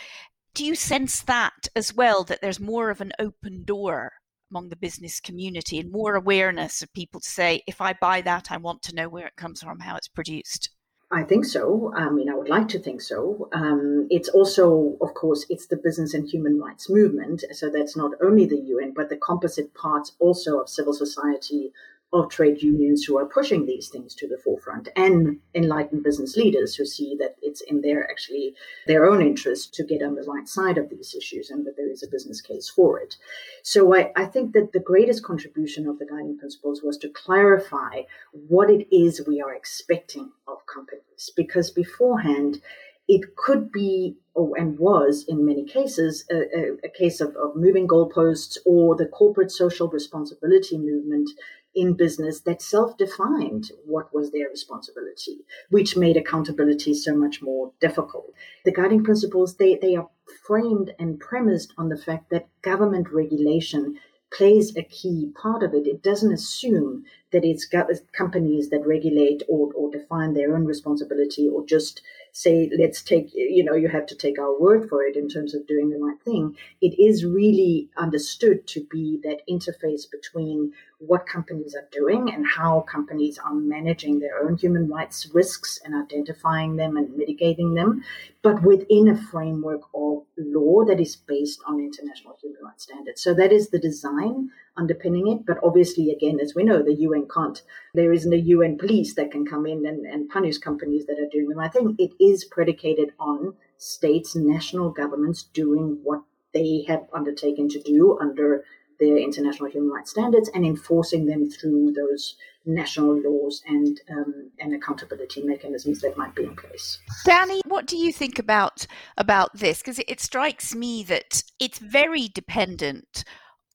Do 0.54 0.64
you 0.64 0.74
sense 0.74 1.22
that 1.22 1.68
as 1.74 1.92
well, 1.92 2.24
that 2.24 2.40
there's 2.40 2.60
more 2.60 2.90
of 2.90 3.00
an 3.00 3.12
open 3.18 3.64
door 3.64 4.12
among 4.50 4.68
the 4.68 4.76
business 4.76 5.20
community 5.20 5.78
and 5.78 5.90
more 5.90 6.14
awareness 6.14 6.82
of 6.82 6.92
people 6.92 7.20
to 7.20 7.28
say, 7.28 7.62
if 7.66 7.80
I 7.80 7.92
buy 7.92 8.20
that, 8.22 8.50
I 8.50 8.56
want 8.56 8.82
to 8.82 8.94
know 8.94 9.08
where 9.08 9.26
it 9.26 9.36
comes 9.36 9.62
from, 9.62 9.80
how 9.80 9.96
it's 9.96 10.08
produced? 10.08 10.70
I 11.10 11.22
think 11.22 11.44
so. 11.44 11.92
I 11.94 12.10
mean, 12.10 12.28
I 12.28 12.34
would 12.34 12.48
like 12.48 12.66
to 12.68 12.80
think 12.80 13.00
so. 13.00 13.48
Um, 13.52 14.08
it's 14.10 14.28
also, 14.28 14.96
of 15.00 15.14
course, 15.14 15.46
it's 15.48 15.66
the 15.66 15.76
business 15.76 16.14
and 16.14 16.28
human 16.28 16.58
rights 16.58 16.90
movement. 16.90 17.44
So 17.52 17.70
that's 17.70 17.96
not 17.96 18.12
only 18.20 18.44
the 18.44 18.58
UN, 18.58 18.92
but 18.92 19.08
the 19.08 19.16
composite 19.16 19.72
parts 19.74 20.12
also 20.18 20.58
of 20.58 20.68
civil 20.68 20.92
society, 20.92 21.72
of 22.12 22.30
trade 22.30 22.62
unions 22.62 23.04
who 23.04 23.18
are 23.18 23.26
pushing 23.26 23.66
these 23.66 23.88
things 23.88 24.14
to 24.14 24.28
the 24.28 24.38
forefront 24.38 24.88
and 24.96 25.38
enlightened 25.54 26.02
business 26.02 26.36
leaders 26.36 26.74
who 26.74 26.84
see 26.84 27.16
that 27.18 27.34
it's 27.42 27.60
in 27.62 27.80
their 27.80 28.08
actually 28.10 28.54
their 28.86 29.06
own 29.06 29.20
interest 29.20 29.74
to 29.74 29.84
get 29.84 30.02
on 30.02 30.14
the 30.14 30.22
right 30.22 30.48
side 30.48 30.78
of 30.78 30.88
these 30.88 31.14
issues 31.14 31.50
and 31.50 31.66
that 31.66 31.76
there 31.76 31.90
is 31.90 32.02
a 32.02 32.08
business 32.08 32.40
case 32.40 32.68
for 32.68 33.00
it. 33.00 33.16
So 33.62 33.94
I, 33.94 34.12
I 34.14 34.24
think 34.26 34.52
that 34.52 34.72
the 34.72 34.80
greatest 34.80 35.24
contribution 35.24 35.88
of 35.88 35.98
the 35.98 36.06
guiding 36.06 36.38
principles 36.38 36.82
was 36.82 36.96
to 36.98 37.08
clarify 37.08 38.02
what 38.32 38.70
it 38.70 38.86
is 38.94 39.26
we 39.26 39.40
are 39.40 39.54
expecting 39.54 40.30
of 40.46 40.58
companies 40.66 41.30
because 41.36 41.70
beforehand 41.70 42.60
it 43.08 43.36
could 43.36 43.70
be 43.70 44.16
oh, 44.34 44.54
and 44.54 44.78
was 44.78 45.24
in 45.28 45.46
many 45.46 45.64
cases 45.64 46.24
a, 46.30 46.34
a, 46.34 46.76
a 46.84 46.88
case 46.88 47.20
of, 47.20 47.36
of 47.36 47.54
moving 47.54 47.86
goalposts 47.86 48.58
or 48.64 48.96
the 48.96 49.06
corporate 49.06 49.50
social 49.50 49.88
responsibility 49.88 50.76
movement 50.76 51.30
in 51.76 51.92
business 51.92 52.40
that 52.40 52.62
self-defined 52.62 53.70
what 53.84 54.12
was 54.12 54.32
their 54.32 54.48
responsibility, 54.48 55.44
which 55.70 55.96
made 55.96 56.16
accountability 56.16 56.94
so 56.94 57.14
much 57.14 57.42
more 57.42 57.72
difficult. 57.80 58.32
The 58.64 58.72
guiding 58.72 59.04
principles, 59.04 59.56
they, 59.56 59.76
they 59.76 59.94
are 59.94 60.08
framed 60.46 60.94
and 60.98 61.20
premised 61.20 61.74
on 61.76 61.90
the 61.90 61.98
fact 61.98 62.30
that 62.30 62.48
government 62.62 63.08
regulation 63.12 63.98
plays 64.32 64.76
a 64.76 64.82
key 64.82 65.30
part 65.40 65.62
of 65.62 65.74
it. 65.74 65.86
It 65.86 66.02
doesn't 66.02 66.32
assume 66.32 67.04
that 67.32 67.44
it's 67.44 67.66
companies 68.12 68.70
that 68.70 68.86
regulate 68.86 69.42
or, 69.48 69.72
or 69.74 69.90
define 69.90 70.34
their 70.34 70.54
own 70.54 70.64
responsibility 70.64 71.48
or 71.48 71.66
just 71.66 72.00
say, 72.32 72.70
let's 72.78 73.02
take, 73.02 73.34
you 73.34 73.64
know, 73.64 73.74
you 73.74 73.88
have 73.88 74.06
to 74.06 74.14
take 74.14 74.38
our 74.38 74.60
word 74.60 74.88
for 74.88 75.02
it 75.02 75.16
in 75.16 75.28
terms 75.28 75.54
of 75.54 75.66
doing 75.66 75.90
the 75.90 75.98
right 75.98 76.20
thing. 76.22 76.56
It 76.80 76.98
is 77.00 77.24
really 77.24 77.88
understood 77.96 78.66
to 78.68 78.84
be 78.90 79.18
that 79.24 79.40
interface 79.50 80.08
between 80.10 80.72
what 80.98 81.26
companies 81.26 81.74
are 81.74 81.88
doing 81.90 82.32
and 82.32 82.46
how 82.46 82.80
companies 82.82 83.38
are 83.38 83.54
managing 83.54 84.18
their 84.18 84.38
own 84.42 84.56
human 84.56 84.88
rights 84.88 85.28
risks 85.34 85.80
and 85.84 85.94
identifying 85.94 86.76
them 86.76 86.96
and 86.96 87.16
mitigating 87.16 87.74
them, 87.74 88.04
but 88.42 88.62
within 88.62 89.08
a 89.08 89.16
framework 89.16 89.82
of 89.94 90.22
law 90.38 90.84
that 90.84 91.00
is 91.00 91.16
based 91.16 91.60
on 91.66 91.80
international 91.80 92.36
human 92.40 92.62
rights 92.62 92.84
standards. 92.84 93.22
So 93.22 93.34
that 93.34 93.52
is 93.52 93.68
the 93.68 93.78
design 93.78 94.50
underpinning 94.76 95.28
it. 95.28 95.46
But 95.46 95.58
obviously, 95.62 96.10
again, 96.10 96.38
as 96.40 96.54
we 96.54 96.64
know, 96.64 96.82
the 96.82 96.94
UN 96.94 97.26
can't, 97.32 97.60
there 97.94 98.12
isn't 98.12 98.32
a 98.32 98.36
UN 98.36 98.78
police 98.78 99.14
that 99.14 99.30
can 99.30 99.46
come 99.46 99.66
in 99.66 99.86
and, 99.86 100.06
and 100.06 100.28
punish 100.28 100.58
companies 100.58 101.06
that 101.06 101.18
are 101.18 101.28
doing 101.30 101.48
the 101.48 101.56
right 101.56 101.72
thing. 101.72 101.96
It 101.98 102.12
is 102.20 102.44
predicated 102.44 103.10
on 103.18 103.54
states, 103.78 104.34
national 104.34 104.90
governments 104.90 105.42
doing 105.42 106.00
what 106.02 106.22
they 106.54 106.84
have 106.88 107.06
undertaken 107.12 107.68
to 107.68 107.80
do 107.80 108.18
under 108.20 108.64
their 108.98 109.18
international 109.18 109.68
human 109.70 109.90
rights 109.90 110.10
standards 110.10 110.48
and 110.54 110.64
enforcing 110.64 111.26
them 111.26 111.50
through 111.50 111.92
those 111.92 112.36
national 112.64 113.20
laws 113.20 113.62
and 113.66 114.00
um, 114.10 114.50
and 114.58 114.74
accountability 114.74 115.42
mechanisms 115.42 116.00
that 116.00 116.16
might 116.16 116.34
be 116.34 116.44
in 116.44 116.56
place. 116.56 116.98
Danny, 117.24 117.60
what 117.66 117.86
do 117.86 117.96
you 117.96 118.12
think 118.12 118.38
about 118.38 118.86
about 119.16 119.56
this? 119.56 119.78
Because 119.78 119.98
it, 119.98 120.06
it 120.08 120.20
strikes 120.20 120.74
me 120.74 121.02
that 121.04 121.42
it's 121.60 121.78
very 121.78 122.28
dependent 122.28 123.24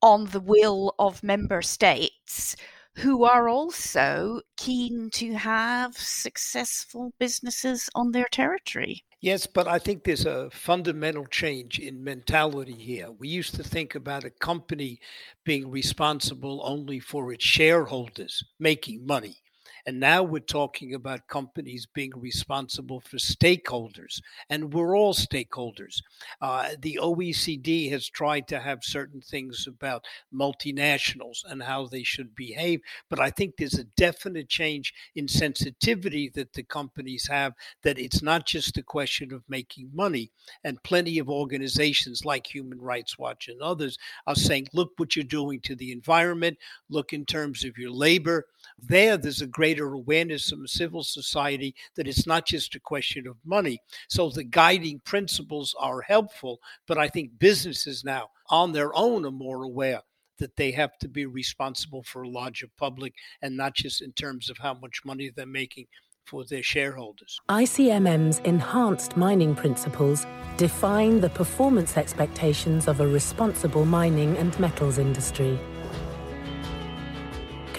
on 0.01 0.25
the 0.25 0.39
will 0.39 0.93
of 0.97 1.23
member 1.23 1.61
states 1.61 2.55
who 2.95 3.23
are 3.23 3.47
also 3.47 4.41
keen 4.57 5.09
to 5.11 5.33
have 5.33 5.95
successful 5.95 7.13
businesses 7.19 7.89
on 7.95 8.11
their 8.11 8.27
territory. 8.31 9.03
Yes, 9.21 9.45
but 9.45 9.67
I 9.67 9.77
think 9.77 10.03
there's 10.03 10.25
a 10.25 10.49
fundamental 10.49 11.25
change 11.27 11.77
in 11.77 12.03
mentality 12.03 12.73
here. 12.73 13.11
We 13.11 13.27
used 13.27 13.55
to 13.55 13.63
think 13.63 13.93
about 13.93 14.23
a 14.23 14.31
company 14.31 14.99
being 15.45 15.69
responsible 15.69 16.61
only 16.63 16.99
for 16.99 17.31
its 17.31 17.45
shareholders 17.45 18.43
making 18.59 19.05
money. 19.05 19.37
And 19.85 19.99
now 19.99 20.23
we're 20.23 20.39
talking 20.39 20.93
about 20.93 21.27
companies 21.27 21.85
being 21.85 22.11
responsible 22.15 23.01
for 23.01 23.17
stakeholders, 23.17 24.21
and 24.49 24.73
we're 24.73 24.95
all 24.95 25.13
stakeholders. 25.13 26.01
Uh, 26.41 26.69
the 26.81 26.99
OECD 27.01 27.89
has 27.91 28.07
tried 28.07 28.47
to 28.49 28.59
have 28.59 28.83
certain 28.83 29.21
things 29.21 29.67
about 29.67 30.05
multinationals 30.33 31.39
and 31.49 31.61
how 31.61 31.87
they 31.87 32.03
should 32.03 32.35
behave, 32.35 32.81
but 33.09 33.19
I 33.19 33.29
think 33.29 33.55
there's 33.57 33.79
a 33.79 33.85
definite 33.95 34.49
change 34.49 34.93
in 35.15 35.27
sensitivity 35.27 36.29
that 36.35 36.53
the 36.53 36.63
companies 36.63 37.27
have 37.27 37.53
that 37.83 37.99
it's 37.99 38.21
not 38.21 38.45
just 38.45 38.77
a 38.77 38.83
question 38.83 39.33
of 39.33 39.43
making 39.47 39.89
money. 39.93 40.31
And 40.63 40.81
plenty 40.83 41.19
of 41.19 41.29
organizations 41.29 42.25
like 42.25 42.47
Human 42.47 42.79
Rights 42.81 43.17
Watch 43.17 43.47
and 43.47 43.61
others 43.61 43.97
are 44.27 44.35
saying, 44.35 44.67
look 44.73 44.91
what 44.97 45.15
you're 45.15 45.23
doing 45.23 45.59
to 45.61 45.75
the 45.75 45.91
environment, 45.91 46.57
look 46.89 47.13
in 47.13 47.25
terms 47.25 47.63
of 47.63 47.77
your 47.77 47.91
labor. 47.91 48.45
There, 48.81 49.17
there's 49.17 49.41
a 49.41 49.47
greater 49.47 49.93
awareness 49.93 50.49
from 50.49 50.67
civil 50.67 51.03
society 51.03 51.75
that 51.95 52.07
it's 52.07 52.25
not 52.25 52.45
just 52.45 52.75
a 52.75 52.79
question 52.79 53.27
of 53.27 53.37
money. 53.45 53.79
So 54.09 54.29
the 54.29 54.43
guiding 54.43 55.01
principles 55.05 55.75
are 55.79 56.01
helpful, 56.01 56.59
but 56.87 56.97
I 56.97 57.07
think 57.07 57.37
businesses 57.39 58.03
now 58.03 58.29
on 58.49 58.71
their 58.71 58.95
own 58.95 59.25
are 59.25 59.31
more 59.31 59.63
aware 59.63 60.01
that 60.39 60.55
they 60.55 60.71
have 60.71 60.97
to 60.97 61.07
be 61.07 61.25
responsible 61.25 62.03
for 62.03 62.23
a 62.23 62.29
larger 62.29 62.67
public 62.77 63.13
and 63.41 63.55
not 63.55 63.75
just 63.75 64.01
in 64.01 64.11
terms 64.13 64.49
of 64.49 64.57
how 64.57 64.73
much 64.73 65.01
money 65.05 65.31
they're 65.35 65.45
making 65.45 65.85
for 66.25 66.43
their 66.45 66.63
shareholders. 66.63 67.39
ICMM's 67.49 68.39
enhanced 68.39 69.17
mining 69.17 69.53
principles 69.55 70.25
define 70.57 71.19
the 71.19 71.29
performance 71.29 71.97
expectations 71.97 72.87
of 72.87 72.99
a 72.99 73.07
responsible 73.07 73.85
mining 73.85 74.35
and 74.37 74.57
metals 74.59 74.97
industry 74.97 75.59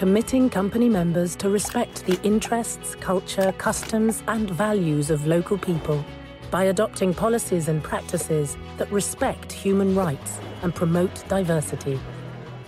committing 0.03 0.49
company 0.49 0.89
members 0.89 1.33
to 1.33 1.49
respect 1.49 2.05
the 2.05 2.21
interests, 2.23 2.93
culture, 2.95 3.53
customs, 3.57 4.21
and 4.27 4.49
values 4.49 5.09
of 5.09 5.25
local 5.25 5.57
people 5.57 6.03
by 6.51 6.65
adopting 6.65 7.13
policies 7.13 7.69
and 7.69 7.81
practices 7.81 8.57
that 8.75 8.91
respect 8.91 9.49
human 9.49 9.95
rights 9.95 10.41
and 10.61 10.75
promote 10.75 11.23
diversity. 11.29 11.97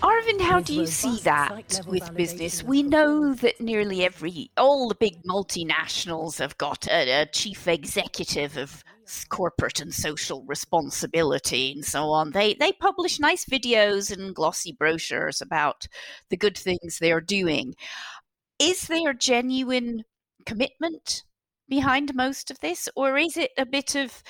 Arvind, 0.02 0.40
how 0.40 0.62
do 0.62 0.74
you 0.74 0.88
see 0.88 1.20
that 1.24 1.82
with 1.86 2.16
business? 2.16 2.64
We 2.64 2.84
know 2.84 3.34
that 3.34 3.60
nearly 3.60 4.06
every, 4.06 4.50
all 4.56 4.88
the 4.88 4.96
big 4.96 5.22
multinationals 5.24 6.40
have 6.40 6.58
got 6.58 6.88
a, 6.88 7.24
a 7.24 7.26
chief 7.26 7.68
executive 7.68 8.56
of 8.56 8.82
corporate 9.30 9.80
and 9.80 9.94
social 9.94 10.44
responsibility 10.46 11.74
and 11.74 11.86
so 11.86 12.10
on. 12.10 12.32
They 12.32 12.54
they 12.56 12.72
publish 12.74 13.20
nice 13.20 13.46
videos 13.46 14.12
and 14.12 14.36
glossy 14.36 14.76
brochures 14.78 15.42
about 15.42 15.88
the 16.30 16.38
good 16.38 16.58
things 16.58 17.00
they're 17.00 17.22
doing. 17.22 17.76
Is 18.60 18.88
there 18.88 19.14
genuine 19.14 20.04
commitment 20.46 21.24
behind 21.68 22.16
most 22.16 22.52
of 22.52 22.60
this, 22.60 22.88
or 22.96 23.18
is 23.18 23.38
it 23.38 23.52
a 23.58 23.66
bit 23.66 23.96
of 23.96 24.24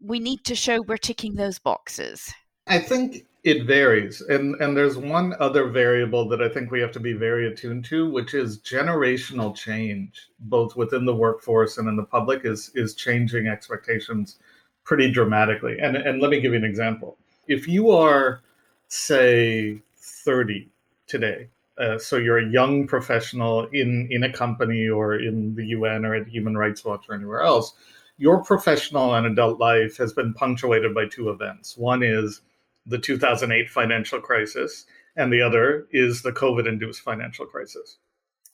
we 0.00 0.18
need 0.18 0.44
to 0.44 0.54
show 0.54 0.80
we're 0.80 0.96
ticking 0.96 1.34
those 1.34 1.58
boxes? 1.58 2.32
I 2.66 2.78
think 2.78 3.24
it 3.44 3.64
varies. 3.66 4.20
And 4.22 4.54
and 4.60 4.76
there's 4.76 4.96
one 4.96 5.34
other 5.40 5.68
variable 5.68 6.28
that 6.28 6.42
I 6.42 6.48
think 6.48 6.70
we 6.70 6.80
have 6.80 6.92
to 6.92 7.00
be 7.00 7.12
very 7.14 7.46
attuned 7.48 7.84
to, 7.86 8.10
which 8.10 8.34
is 8.34 8.58
generational 8.60 9.54
change, 9.54 10.28
both 10.40 10.76
within 10.76 11.04
the 11.06 11.14
workforce 11.14 11.78
and 11.78 11.88
in 11.88 11.96
the 11.96 12.04
public 12.04 12.44
is 12.44 12.70
is 12.74 12.94
changing 12.94 13.46
expectations 13.48 14.38
pretty 14.84 15.10
dramatically. 15.10 15.78
And 15.80 15.96
and 15.96 16.20
let 16.20 16.30
me 16.30 16.40
give 16.40 16.52
you 16.52 16.58
an 16.58 16.64
example. 16.64 17.16
if 17.48 17.66
you 17.66 17.90
are, 17.90 18.42
say, 18.88 19.80
30 19.96 20.68
today, 21.08 21.48
uh, 21.78 21.98
so 21.98 22.16
you're 22.16 22.38
a 22.38 22.48
young 22.48 22.86
professional 22.86 23.66
in, 23.72 24.06
in 24.10 24.24
a 24.24 24.32
company 24.32 24.88
or 24.88 25.16
in 25.16 25.54
the 25.54 25.66
UN 25.68 26.04
or 26.04 26.14
at 26.14 26.28
Human 26.28 26.56
Rights 26.56 26.84
Watch 26.84 27.06
or 27.08 27.14
anywhere 27.14 27.40
else, 27.40 27.74
your 28.18 28.44
professional 28.44 29.14
and 29.14 29.26
adult 29.26 29.58
life 29.58 29.96
has 29.96 30.12
been 30.12 30.34
punctuated 30.34 30.94
by 30.94 31.06
two 31.06 31.30
events. 31.30 31.76
One 31.76 32.02
is 32.02 32.42
the 32.86 32.98
2008 32.98 33.68
financial 33.68 34.20
crisis, 34.20 34.86
and 35.16 35.32
the 35.32 35.42
other 35.42 35.86
is 35.90 36.22
the 36.22 36.32
COVID 36.32 36.66
induced 36.66 37.02
financial 37.02 37.46
crisis. 37.46 37.98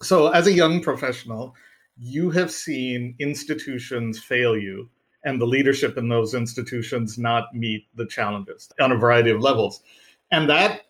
So, 0.03 0.29
as 0.29 0.47
a 0.47 0.53
young 0.53 0.83
professional, 0.83 1.55
you 1.99 2.31
have 2.31 2.51
seen 2.51 3.15
institutions 3.19 4.23
fail 4.23 4.57
you 4.57 4.89
and 5.25 5.41
the 5.41 5.47
leadership 5.47 5.99
in 5.99 6.09
those 6.09 6.35
institutions 6.35 7.19
not 7.19 7.55
meet 7.55 7.87
the 7.97 8.07
challenges 8.07 8.71
on 8.81 8.93
a 8.93 8.97
variety 8.97 9.31
of 9.31 9.41
levels. 9.41 9.83
And 10.31 10.49
that 10.49 10.83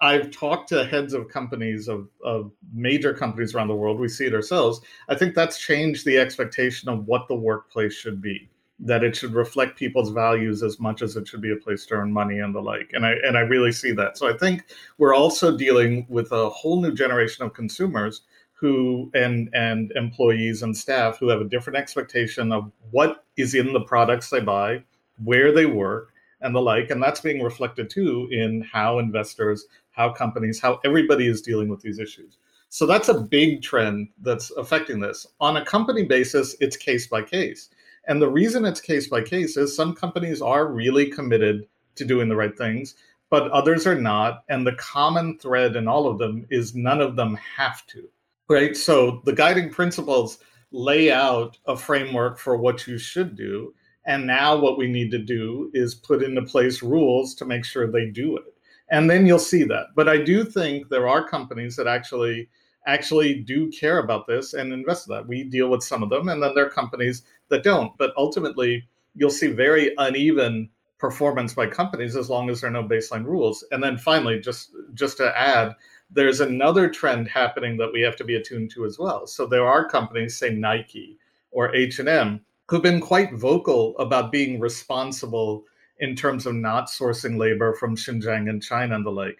I've 0.00 0.30
talked 0.30 0.68
to 0.70 0.84
heads 0.84 1.12
of 1.12 1.28
companies 1.28 1.88
of, 1.88 2.08
of 2.24 2.52
major 2.72 3.12
companies 3.12 3.54
around 3.54 3.68
the 3.68 3.74
world. 3.74 3.98
We 3.98 4.08
see 4.08 4.26
it 4.26 4.34
ourselves. 4.34 4.80
I 5.08 5.14
think 5.14 5.34
that's 5.34 5.58
changed 5.58 6.04
the 6.04 6.18
expectation 6.18 6.88
of 6.88 7.06
what 7.06 7.28
the 7.28 7.34
workplace 7.34 7.94
should 7.94 8.20
be. 8.20 8.48
That 8.80 9.04
it 9.04 9.14
should 9.14 9.34
reflect 9.34 9.78
people's 9.78 10.10
values 10.10 10.62
as 10.62 10.80
much 10.80 11.00
as 11.00 11.16
it 11.16 11.28
should 11.28 11.40
be 11.40 11.52
a 11.52 11.56
place 11.56 11.86
to 11.86 11.94
earn 11.94 12.12
money 12.12 12.40
and 12.40 12.54
the 12.54 12.60
like. 12.60 12.90
And 12.92 13.06
I 13.06 13.12
and 13.24 13.36
I 13.36 13.40
really 13.40 13.72
see 13.72 13.92
that. 13.92 14.18
So 14.18 14.28
I 14.28 14.36
think 14.36 14.64
we're 14.98 15.14
also 15.14 15.56
dealing 15.56 16.06
with 16.08 16.32
a 16.32 16.50
whole 16.50 16.80
new 16.82 16.92
generation 16.92 17.44
of 17.44 17.54
consumers 17.54 18.22
who 18.52 19.10
and 19.14 19.48
and 19.52 19.92
employees 19.92 20.62
and 20.62 20.76
staff 20.76 21.18
who 21.18 21.28
have 21.28 21.40
a 21.40 21.48
different 21.48 21.78
expectation 21.78 22.50
of 22.50 22.72
what 22.90 23.24
is 23.36 23.54
in 23.54 23.72
the 23.72 23.80
products 23.80 24.30
they 24.30 24.40
buy, 24.40 24.82
where 25.22 25.52
they 25.52 25.66
work, 25.66 26.12
and 26.40 26.54
the 26.54 26.60
like. 26.60 26.90
And 26.90 27.02
that's 27.02 27.20
being 27.20 27.42
reflected 27.42 27.90
too 27.90 28.28
in 28.30 28.62
how 28.62 28.98
investors, 28.98 29.66
how 29.92 30.12
companies, 30.12 30.60
how 30.60 30.80
everybody 30.84 31.28
is 31.28 31.42
dealing 31.42 31.68
with 31.68 31.80
these 31.80 31.98
issues. 31.98 32.38
So 32.70 32.86
that's 32.86 33.08
a 33.08 33.20
big 33.20 33.62
trend 33.62 34.08
that's 34.22 34.50
affecting 34.52 34.98
this. 34.98 35.28
On 35.40 35.58
a 35.58 35.64
company 35.64 36.04
basis, 36.04 36.56
it's 36.58 36.76
case 36.76 37.06
by 37.06 37.22
case. 37.22 37.70
And 38.08 38.20
the 38.20 38.30
reason 38.30 38.64
it's 38.64 38.80
case 38.80 39.08
by 39.08 39.22
case 39.22 39.56
is 39.56 39.74
some 39.74 39.94
companies 39.94 40.42
are 40.42 40.66
really 40.66 41.10
committed 41.10 41.66
to 41.96 42.04
doing 42.04 42.28
the 42.28 42.36
right 42.36 42.56
things, 42.56 42.94
but 43.30 43.50
others 43.50 43.86
are 43.86 44.00
not. 44.00 44.44
And 44.48 44.66
the 44.66 44.74
common 44.74 45.38
thread 45.38 45.76
in 45.76 45.88
all 45.88 46.06
of 46.06 46.18
them 46.18 46.46
is 46.50 46.74
none 46.74 47.00
of 47.00 47.16
them 47.16 47.38
have 47.56 47.86
to 47.88 48.08
right? 48.48 48.76
So 48.76 49.22
the 49.24 49.32
guiding 49.32 49.70
principles 49.70 50.38
lay 50.70 51.10
out 51.12 51.58
a 51.66 51.76
framework 51.76 52.38
for 52.38 52.56
what 52.56 52.86
you 52.86 52.98
should 52.98 53.36
do. 53.36 53.74
And 54.06 54.26
now 54.26 54.56
what 54.56 54.76
we 54.76 54.86
need 54.86 55.10
to 55.12 55.18
do 55.18 55.70
is 55.72 55.94
put 55.94 56.22
into 56.22 56.42
place 56.42 56.82
rules 56.82 57.34
to 57.36 57.44
make 57.44 57.64
sure 57.64 57.86
they 57.86 58.06
do 58.06 58.36
it. 58.36 58.44
And 58.90 59.08
then 59.08 59.26
you'll 59.26 59.38
see 59.38 59.64
that. 59.64 59.86
But 59.96 60.08
I 60.08 60.18
do 60.18 60.44
think 60.44 60.88
there 60.88 61.08
are 61.08 61.26
companies 61.26 61.74
that 61.76 61.86
actually 61.86 62.48
actually 62.86 63.34
do 63.34 63.70
care 63.70 63.98
about 63.98 64.26
this 64.26 64.54
and 64.54 64.72
invest 64.72 65.08
in 65.08 65.14
that. 65.14 65.26
We 65.26 65.44
deal 65.44 65.68
with 65.68 65.82
some 65.82 66.02
of 66.02 66.10
them, 66.10 66.28
and 66.28 66.42
then 66.42 66.54
there 66.54 66.66
are 66.66 66.70
companies 66.70 67.22
that 67.48 67.62
don't. 67.62 67.96
But 67.98 68.12
ultimately, 68.16 68.88
you'll 69.14 69.30
see 69.30 69.48
very 69.48 69.94
uneven 69.98 70.70
performance 70.98 71.52
by 71.54 71.66
companies 71.66 72.16
as 72.16 72.30
long 72.30 72.48
as 72.48 72.60
there 72.60 72.70
are 72.70 72.72
no 72.72 72.82
baseline 72.82 73.24
rules. 73.24 73.64
And 73.70 73.82
then 73.82 73.98
finally, 73.98 74.40
just 74.40 74.70
just 74.94 75.16
to 75.18 75.38
add, 75.38 75.74
there's 76.10 76.40
another 76.40 76.88
trend 76.88 77.28
happening 77.28 77.76
that 77.78 77.92
we 77.92 78.00
have 78.02 78.16
to 78.16 78.24
be 78.24 78.36
attuned 78.36 78.70
to 78.72 78.84
as 78.84 78.98
well. 78.98 79.26
So 79.26 79.46
there 79.46 79.66
are 79.66 79.88
companies, 79.88 80.36
say 80.36 80.50
Nike 80.50 81.18
or 81.50 81.74
H&M, 81.74 82.40
who've 82.68 82.82
been 82.82 83.00
quite 83.00 83.34
vocal 83.34 83.96
about 83.98 84.32
being 84.32 84.58
responsible 84.60 85.64
in 85.98 86.16
terms 86.16 86.46
of 86.46 86.54
not 86.54 86.88
sourcing 86.88 87.38
labor 87.38 87.74
from 87.74 87.96
Xinjiang 87.96 88.48
and 88.48 88.62
China 88.62 88.96
and 88.96 89.06
the 89.06 89.10
like. 89.10 89.38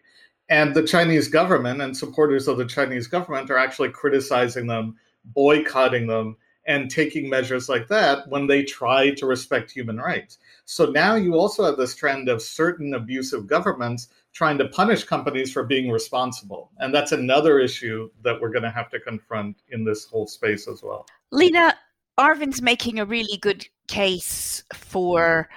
And 0.49 0.75
the 0.75 0.87
Chinese 0.87 1.29
government 1.29 1.81
and 1.81 1.97
supporters 1.97 2.49
of 2.49 2.59
the 2.59 2.67
Chinese 2.67 3.07
government 3.07 3.51
are 3.51 3.59
actually 3.59 3.91
criticizing 3.91 4.67
them, 4.67 4.97
boycotting 5.25 6.07
them, 6.07 6.37
and 6.67 6.91
taking 6.91 7.29
measures 7.29 7.69
like 7.69 7.89
that 7.89 8.27
when 8.29 8.47
they 8.47 8.63
try 8.63 9.11
to 9.11 9.27
respect 9.27 9.71
human 9.71 9.99
rights. 9.99 10.39
So 10.65 10.87
now 10.87 11.15
you 11.15 11.35
also 11.35 11.65
have 11.65 11.77
this 11.77 11.95
trend 11.95 12.29
of 12.29 12.41
certain 12.41 12.95
abusive 12.95 13.47
governments 13.47 14.09
trying 14.33 14.59
to 14.59 14.69
punish 14.69 15.05
companies 15.05 15.53
for 15.53 15.63
being 15.63 15.91
responsible. 15.91 16.71
And 16.79 16.95
that's 16.95 17.13
another 17.13 17.59
issue 17.61 18.11
that 18.23 18.41
we're 18.41 18.51
going 18.51 18.65
to 18.65 18.71
have 18.71 18.91
to 18.91 19.01
confront 19.01 19.59
in 19.71 19.85
this 19.85 20.07
whole 20.07 20.27
space 20.27 20.67
as 20.67 20.83
well. 20.83 21.07
Lena, 21.31 21.75
Arvind's 22.19 22.63
making 22.63 22.99
a 22.99 23.05
really 23.05 23.37
good 23.39 23.67
case 23.89 24.65
for 24.73 25.49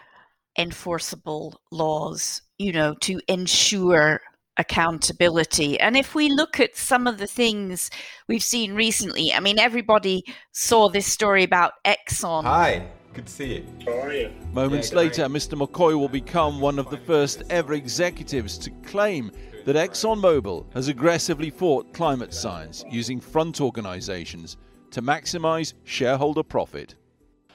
enforceable 0.58 1.62
laws, 1.72 2.42
you 2.58 2.72
know, 2.72 2.96
to 3.02 3.20
ensure 3.28 4.22
accountability. 4.58 5.80
And 5.80 5.96
if 5.96 6.16
we 6.16 6.30
look 6.30 6.60
at 6.60 6.76
some 6.76 7.08
of 7.08 7.18
the 7.18 7.28
things 7.28 7.90
we've 8.28 8.44
seen 8.44 8.74
recently, 8.74 9.34
I 9.34 9.40
mean, 9.40 9.60
everybody 9.60 10.24
saw 10.52 10.90
this 10.90 11.08
story 11.08 11.44
about 11.44 11.74
Exxon. 11.86 12.44
Hi. 12.44 12.88
Good 13.14 13.26
to 13.26 13.32
see 13.32 13.56
you. 13.56 13.66
How 13.84 14.02
are 14.02 14.14
you? 14.14 14.32
Moments 14.54 14.92
yeah, 14.92 14.98
later, 14.98 15.24
Mr. 15.24 15.60
McCoy 15.60 15.98
will 15.98 16.08
become 16.08 16.62
one 16.62 16.78
of 16.78 16.92
the 16.92 16.98
first 16.98 17.42
ever 17.50 17.74
executives 17.74 18.60
to 18.60 18.70
claim 18.86 19.32
that 19.66 19.76
ExxonMobil 19.76 20.72
has 20.74 20.88
aggressively 20.88 21.50
fought 21.50 21.92
climate 21.94 22.32
science 22.34 22.86
using 22.92 23.20
front 23.20 23.60
organizations 23.60 24.58
to 24.92 25.02
maximize 25.02 25.74
shareholder 25.84 26.44
profit. 26.44 26.96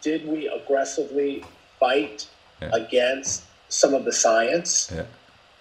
Did 0.01 0.27
we 0.27 0.49
aggressively 0.49 1.45
fight 1.79 2.29
yeah. 2.61 2.71
against 2.73 3.45
some 3.69 3.95
of 3.95 4.05
the 4.05 4.13
science? 4.13 4.93
Yeah. 4.93 5.05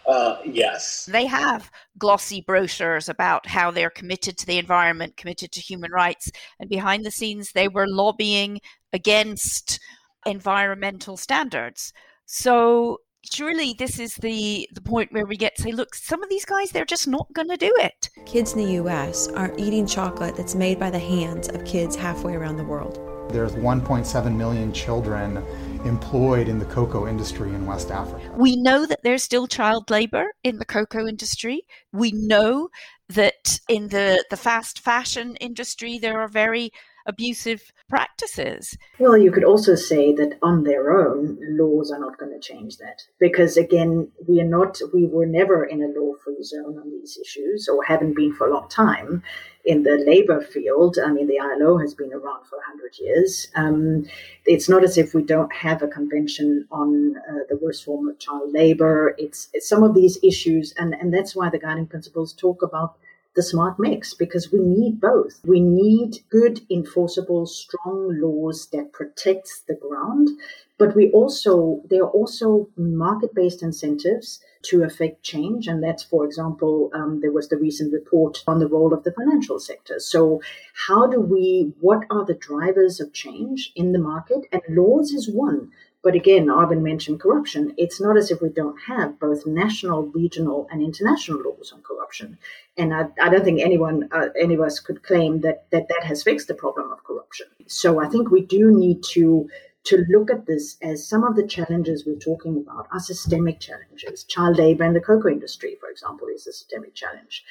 Uh, 0.08 0.38
yes. 0.46 1.06
They 1.06 1.26
have 1.26 1.70
glossy 1.98 2.42
brochures 2.42 3.10
about 3.10 3.48
how 3.48 3.72
they're 3.72 3.90
committed 3.90 4.38
to 4.40 4.46
the 4.46 4.58
environment, 4.58 5.18
committed 5.18 5.52
to 5.54 5.62
human 5.62 5.92
rights, 5.92 6.32
and 6.60 6.70
behind 6.70 7.06
the 7.06 7.12
scenes, 7.12 7.52
they 7.52 7.68
were 7.68 7.88
lobbying 7.88 8.60
against 8.94 9.80
environmental 10.26 11.18
standards. 11.18 11.94
So 12.26 13.00
surely 13.30 13.76
this 13.78 14.00
is 14.00 14.16
the 14.16 14.68
the 14.74 14.82
point 14.82 15.12
where 15.12 15.26
we 15.26 15.38
get 15.38 15.56
to 15.56 15.62
say 15.62 15.72
look 15.72 15.94
some 15.94 16.24
of 16.24 16.30
these 16.30 16.46
guys 16.46 16.72
they're 16.72 16.86
just 16.86 17.08
not 17.08 17.32
going 17.34 17.48
to 17.48 17.58
do 17.58 17.72
it 17.78 18.10
kids 18.26 18.54
in 18.54 18.60
the 18.60 18.74
us 18.80 19.28
are 19.30 19.54
eating 19.58 19.86
chocolate 19.86 20.36
that's 20.36 20.56
made 20.56 20.80
by 20.80 20.90
the 20.90 20.98
hands 20.98 21.48
of 21.50 21.64
kids 21.64 21.96
halfway 21.96 22.34
around 22.34 22.58
the 22.58 22.64
world 22.64 23.00
there's 23.32 23.54
1.7 23.54 24.36
million 24.36 24.74
children 24.74 25.46
employed 25.86 26.48
in 26.48 26.60
the 26.60 26.66
cocoa 26.66 27.08
industry 27.08 27.50
in 27.54 27.66
west 27.66 27.92
africa 27.92 28.32
we 28.36 28.56
know 28.56 28.86
that 28.86 29.02
there's 29.04 29.24
still 29.24 29.48
child 29.48 29.90
labor 29.90 30.34
in 30.44 30.58
the 30.58 30.66
cocoa 30.66 31.08
industry 31.08 31.64
we 31.92 32.12
know 32.12 32.70
that 33.10 33.60
in 33.68 33.90
the 33.90 34.24
the 34.30 34.38
fast 34.38 34.80
fashion 34.80 35.36
industry 35.38 35.98
there 35.98 36.20
are 36.20 36.28
very 36.28 36.72
abusive 37.06 37.72
practices. 37.90 38.78
Well, 39.00 39.18
you 39.18 39.32
could 39.32 39.44
also 39.44 39.76
say 39.76 40.14
that 40.14 40.38
on 40.42 40.64
their 40.64 40.92
own, 40.92 41.38
laws 41.42 41.92
are 41.92 42.00
not 42.00 42.18
going 42.18 42.32
to 42.32 42.40
change 42.40 42.78
that. 42.78 43.02
Because 43.20 43.58
again, 43.58 44.10
we 44.28 44.40
are 44.42 44.48
not, 44.48 44.80
we 44.94 45.06
were 45.06 45.26
never 45.26 45.66
in 45.66 45.82
a 45.82 46.00
law 46.00 46.14
free 46.24 46.44
zone 46.44 46.78
on 46.78 46.92
these 46.92 47.18
issues 47.22 47.68
or 47.68 47.84
haven't 47.84 48.16
been 48.16 48.34
for 48.34 48.48
a 48.48 48.54
long 48.54 48.70
time. 48.70 49.24
In 49.64 49.84
the 49.84 50.04
labor 50.08 50.42
field, 50.42 50.98
I 51.04 51.12
mean, 51.12 51.28
the 51.28 51.40
ILO 51.40 51.78
has 51.78 51.94
been 51.94 52.12
around 52.12 52.46
for 52.46 52.58
100 52.58 52.98
years. 53.00 53.48
Um, 53.56 54.06
it's 54.46 54.68
not 54.68 54.84
as 54.84 54.98
if 54.98 55.14
we 55.14 55.24
don't 55.24 55.54
have 55.54 55.84
a 55.84 55.88
convention 55.88 56.68
on 56.72 57.18
uh, 57.30 57.44
the 57.50 57.58
worst 57.58 57.86
form 57.86 58.08
of 58.08 58.18
child 58.18 58.52
labor. 58.52 59.16
It's, 59.18 59.50
it's 59.54 59.70
some 59.70 59.84
of 59.84 59.94
these 59.94 60.18
issues, 60.24 60.74
and, 60.78 60.96
and 60.96 61.14
that's 61.14 61.36
why 61.36 61.50
the 61.50 61.60
guiding 61.60 61.86
principles 61.88 62.34
talk 62.34 62.64
about 62.64 62.96
the 63.36 63.44
smart 63.44 63.80
mix 63.80 64.14
because 64.14 64.52
we 64.52 64.60
need 64.60 65.00
both. 65.00 65.40
We 65.46 65.60
need 65.60 66.20
good, 66.30 66.62
enforceable, 66.70 67.46
strong 67.46 68.20
laws 68.20 68.68
that 68.74 68.92
protects 68.92 69.62
the 69.68 69.76
ground, 69.76 70.30
but 70.78 70.96
we 70.96 71.12
also 71.12 71.82
there 71.90 72.04
are 72.04 72.10
also 72.10 72.68
market-based 72.76 73.64
incentives 73.64 74.42
to 74.64 74.84
affect 74.84 75.24
change, 75.24 75.68
and 75.68 75.84
that's, 75.84 76.04
for 76.04 76.26
example, 76.26 76.92
um, 76.94 77.22
there 77.22 77.32
was 77.32 77.50
the 77.50 77.58
recent 77.58 77.94
report 77.94 78.44
on 78.48 78.60
the 78.60 78.68
role 78.68 78.94
of 78.94 79.04
the 79.04 79.12
financial 79.12 79.60
sector. 79.60 80.00
So, 80.00 80.42
how 80.88 81.08
do 81.08 81.20
we? 81.20 81.74
What 81.80 82.06
are 82.10 82.26
the 82.26 82.34
drivers 82.34 83.00
of 83.00 83.14
change 83.14 83.72
in 83.76 83.92
the 83.92 84.00
market? 84.00 84.46
And 84.52 84.62
laws 84.70 85.12
is 85.12 85.30
one. 85.30 85.72
But 86.04 86.16
again, 86.16 86.48
Arvind 86.48 86.82
mentioned 86.82 87.20
corruption. 87.20 87.74
It's 87.78 88.02
not 88.02 88.18
as 88.18 88.32
if 88.32 88.42
we 88.42 88.50
don't 88.50 88.80
have 88.88 89.20
both 89.20 89.46
national, 89.46 90.08
regional, 90.08 90.68
and 90.72 90.82
international 90.82 91.44
laws 91.44 91.72
on 91.72 91.84
corruption. 91.84 92.40
And 92.76 92.94
I, 92.94 93.06
I 93.22 93.30
don't 93.30 93.44
think 93.44 93.62
anyone, 93.62 94.10
uh, 94.12 94.30
any 94.40 94.56
of 94.56 94.62
us 94.62 94.80
could 94.80 95.04
claim 95.04 95.42
that, 95.42 95.70
that 95.70 95.90
that 95.90 96.04
has 96.04 96.24
fixed 96.24 96.48
the 96.48 96.56
problem 96.56 96.92
of 96.92 97.04
corruption. 97.04 97.48
So 97.68 98.00
I 98.00 98.08
think 98.08 98.32
we 98.32 98.42
do 98.42 98.72
need 98.72 99.04
to 99.12 99.48
to 99.84 100.06
look 100.10 100.30
at 100.30 100.46
this 100.46 100.78
as 100.82 101.08
some 101.08 101.24
of 101.24 101.36
the 101.36 101.48
challenges 101.48 102.06
we're 102.06 102.16
talking 102.16 102.58
about 102.58 102.88
are 102.92 103.00
systemic 103.00 103.60
challenges. 103.60 104.24
Child 104.24 104.58
labor 104.58 104.84
in 104.84 104.94
the 104.94 105.00
cocoa 105.02 105.30
industry, 105.30 105.78
for 105.80 105.90
example, 105.90 106.28
is 106.28 106.48
a 106.48 106.54
systemic 106.54 106.94
challenge. 106.94 107.44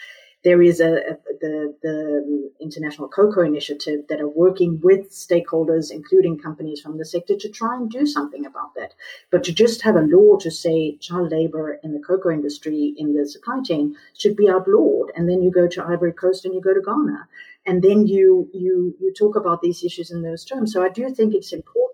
There 0.43 0.63
is 0.63 0.81
a, 0.81 0.95
a 0.95 1.19
the, 1.41 1.75
the 1.83 2.51
International 2.61 3.09
Cocoa 3.09 3.43
Initiative 3.43 4.01
that 4.09 4.21
are 4.21 4.29
working 4.29 4.81
with 4.83 5.11
stakeholders, 5.11 5.91
including 5.91 6.39
companies 6.39 6.81
from 6.81 6.97
the 6.97 7.05
sector, 7.05 7.37
to 7.37 7.49
try 7.49 7.77
and 7.77 7.91
do 7.91 8.07
something 8.07 8.47
about 8.47 8.75
that. 8.77 8.95
But 9.31 9.45
to 9.45 9.53
just 9.53 9.83
have 9.83 9.97
a 9.97 10.01
law 10.01 10.39
to 10.39 10.51
say 10.51 10.97
child 10.97 11.33
labor 11.33 11.79
in 11.83 11.93
the 11.93 12.01
cocoa 12.01 12.31
industry 12.31 12.95
in 12.97 13.15
the 13.15 13.29
supply 13.29 13.61
chain 13.63 13.97
should 14.17 14.37
be 14.37 14.49
outlawed, 14.49 15.11
and 15.15 15.29
then 15.29 15.43
you 15.43 15.51
go 15.51 15.69
to 15.69 15.85
Ivory 15.85 16.13
Coast 16.13 16.45
and 16.45 16.55
you 16.55 16.61
go 16.63 16.73
to 16.73 16.81
Ghana, 16.81 17.29
and 17.67 17.83
then 17.83 18.07
you 18.07 18.49
you 18.55 18.95
you 18.99 19.13
talk 19.13 19.37
about 19.37 19.61
these 19.61 19.85
issues 19.85 20.11
in 20.11 20.23
those 20.23 20.45
terms. 20.45 20.73
So 20.73 20.83
I 20.83 20.89
do 20.89 21.11
think 21.11 21.35
it's 21.35 21.53
important 21.53 21.90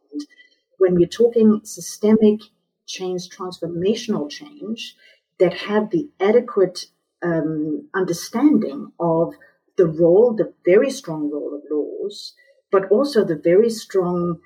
when 0.79 0.95
we're 0.95 1.07
talking 1.07 1.61
systemic 1.65 2.41
change, 2.87 3.29
transformational 3.29 4.31
change, 4.31 4.95
that 5.39 5.55
have 5.55 5.91
the 5.91 6.09
adequate 6.21 6.87
um, 7.23 7.89
understanding 7.95 8.93
of 8.99 9.35
the 9.77 9.87
role, 9.87 10.35
the 10.35 10.53
very 10.65 10.91
strong 10.91 11.31
role 11.31 11.55
of 11.55 11.62
laws, 11.71 12.35
but 12.71 12.91
also 12.91 13.25
the 13.25 13.41
very 13.43 13.71
strong, 13.71 14.39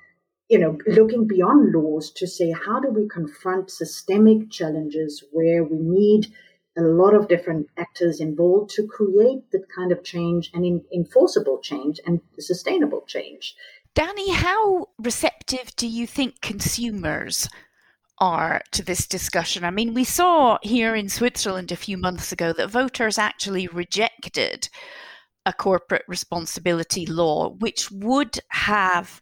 you 0.49 0.59
know, 0.59 0.77
looking 0.87 1.27
beyond 1.27 1.73
laws 1.73 2.11
to 2.11 2.27
say 2.27 2.51
how 2.51 2.79
do 2.79 2.89
we 2.89 3.07
confront 3.07 3.71
systemic 3.71 4.49
challenges 4.49 5.23
where 5.31 5.63
we 5.63 5.77
need 5.79 6.27
a 6.77 6.81
lot 6.81 7.13
of 7.13 7.27
different 7.27 7.67
actors 7.77 8.21
involved 8.21 8.69
to 8.71 8.87
create 8.87 9.43
the 9.51 9.61
kind 9.75 9.91
of 9.91 10.03
change 10.03 10.49
and 10.53 10.65
in, 10.65 10.81
enforceable 10.93 11.59
change 11.59 11.99
and 12.05 12.21
sustainable 12.39 13.03
change. 13.07 13.55
Danny, 13.93 14.31
how 14.31 14.87
receptive 14.97 15.75
do 15.75 15.87
you 15.87 16.07
think 16.07 16.41
consumers 16.41 17.47
are 18.21 18.61
to 18.71 18.83
this 18.83 19.07
discussion. 19.07 19.65
I 19.65 19.71
mean, 19.71 19.95
we 19.95 20.03
saw 20.03 20.59
here 20.61 20.95
in 20.95 21.09
Switzerland 21.09 21.71
a 21.71 21.75
few 21.75 21.97
months 21.97 22.31
ago 22.31 22.53
that 22.53 22.69
voters 22.69 23.17
actually 23.17 23.67
rejected 23.67 24.69
a 25.45 25.51
corporate 25.51 26.05
responsibility 26.07 27.07
law, 27.07 27.49
which 27.49 27.89
would 27.89 28.39
have 28.49 29.19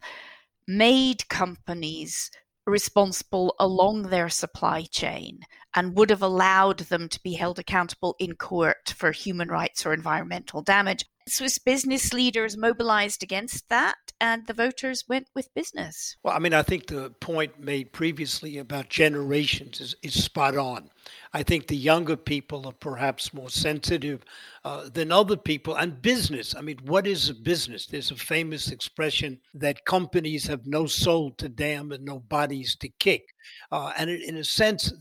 made 0.68 1.26
companies 1.30 2.30
responsible 2.66 3.54
along 3.58 4.02
their 4.02 4.28
supply 4.28 4.82
chain 4.82 5.40
and 5.74 5.96
would 5.96 6.10
have 6.10 6.22
allowed 6.22 6.80
them 6.80 7.08
to 7.08 7.22
be 7.22 7.32
held 7.32 7.58
accountable 7.58 8.14
in 8.18 8.34
court 8.34 8.94
for 8.96 9.12
human 9.12 9.48
rights 9.48 9.86
or 9.86 9.94
environmental 9.94 10.60
damage. 10.60 11.06
Swiss 11.26 11.58
business 11.58 12.12
leaders 12.12 12.56
mobilized 12.56 13.22
against 13.22 13.68
that, 13.70 14.09
and 14.20 14.46
the 14.46 14.52
voters 14.52 15.04
went 15.08 15.28
with 15.34 15.52
business. 15.54 16.16
Well, 16.22 16.34
I 16.34 16.38
mean, 16.38 16.54
I 16.54 16.62
think 16.62 16.86
the 16.86 17.10
point 17.20 17.58
made 17.58 17.92
previously 17.92 18.58
about 18.58 18.88
generations 18.88 19.80
is, 19.80 19.94
is 20.02 20.22
spot 20.22 20.56
on. 20.56 20.90
I 21.32 21.44
think 21.44 21.66
the 21.66 21.76
younger 21.76 22.16
people 22.16 22.66
are 22.66 22.72
perhaps 22.72 23.32
more 23.32 23.50
sensitive 23.50 24.24
uh, 24.64 24.88
than 24.92 25.12
other 25.12 25.36
people. 25.36 25.76
And 25.76 26.02
business, 26.02 26.56
I 26.56 26.60
mean, 26.60 26.78
what 26.84 27.06
is 27.06 27.28
a 27.28 27.34
business? 27.34 27.86
There's 27.86 28.10
a 28.10 28.16
famous 28.16 28.70
expression 28.72 29.38
that 29.54 29.84
companies 29.84 30.46
have 30.48 30.66
no 30.66 30.86
soul 30.86 31.30
to 31.38 31.48
damn 31.48 31.92
and 31.92 32.04
no 32.04 32.18
bodies 32.18 32.76
to 32.80 32.88
kick. 32.98 33.22
Uh, 33.70 33.92
and 33.96 34.10
in 34.10 34.36
a 34.38 34.44
sense, 34.44 34.92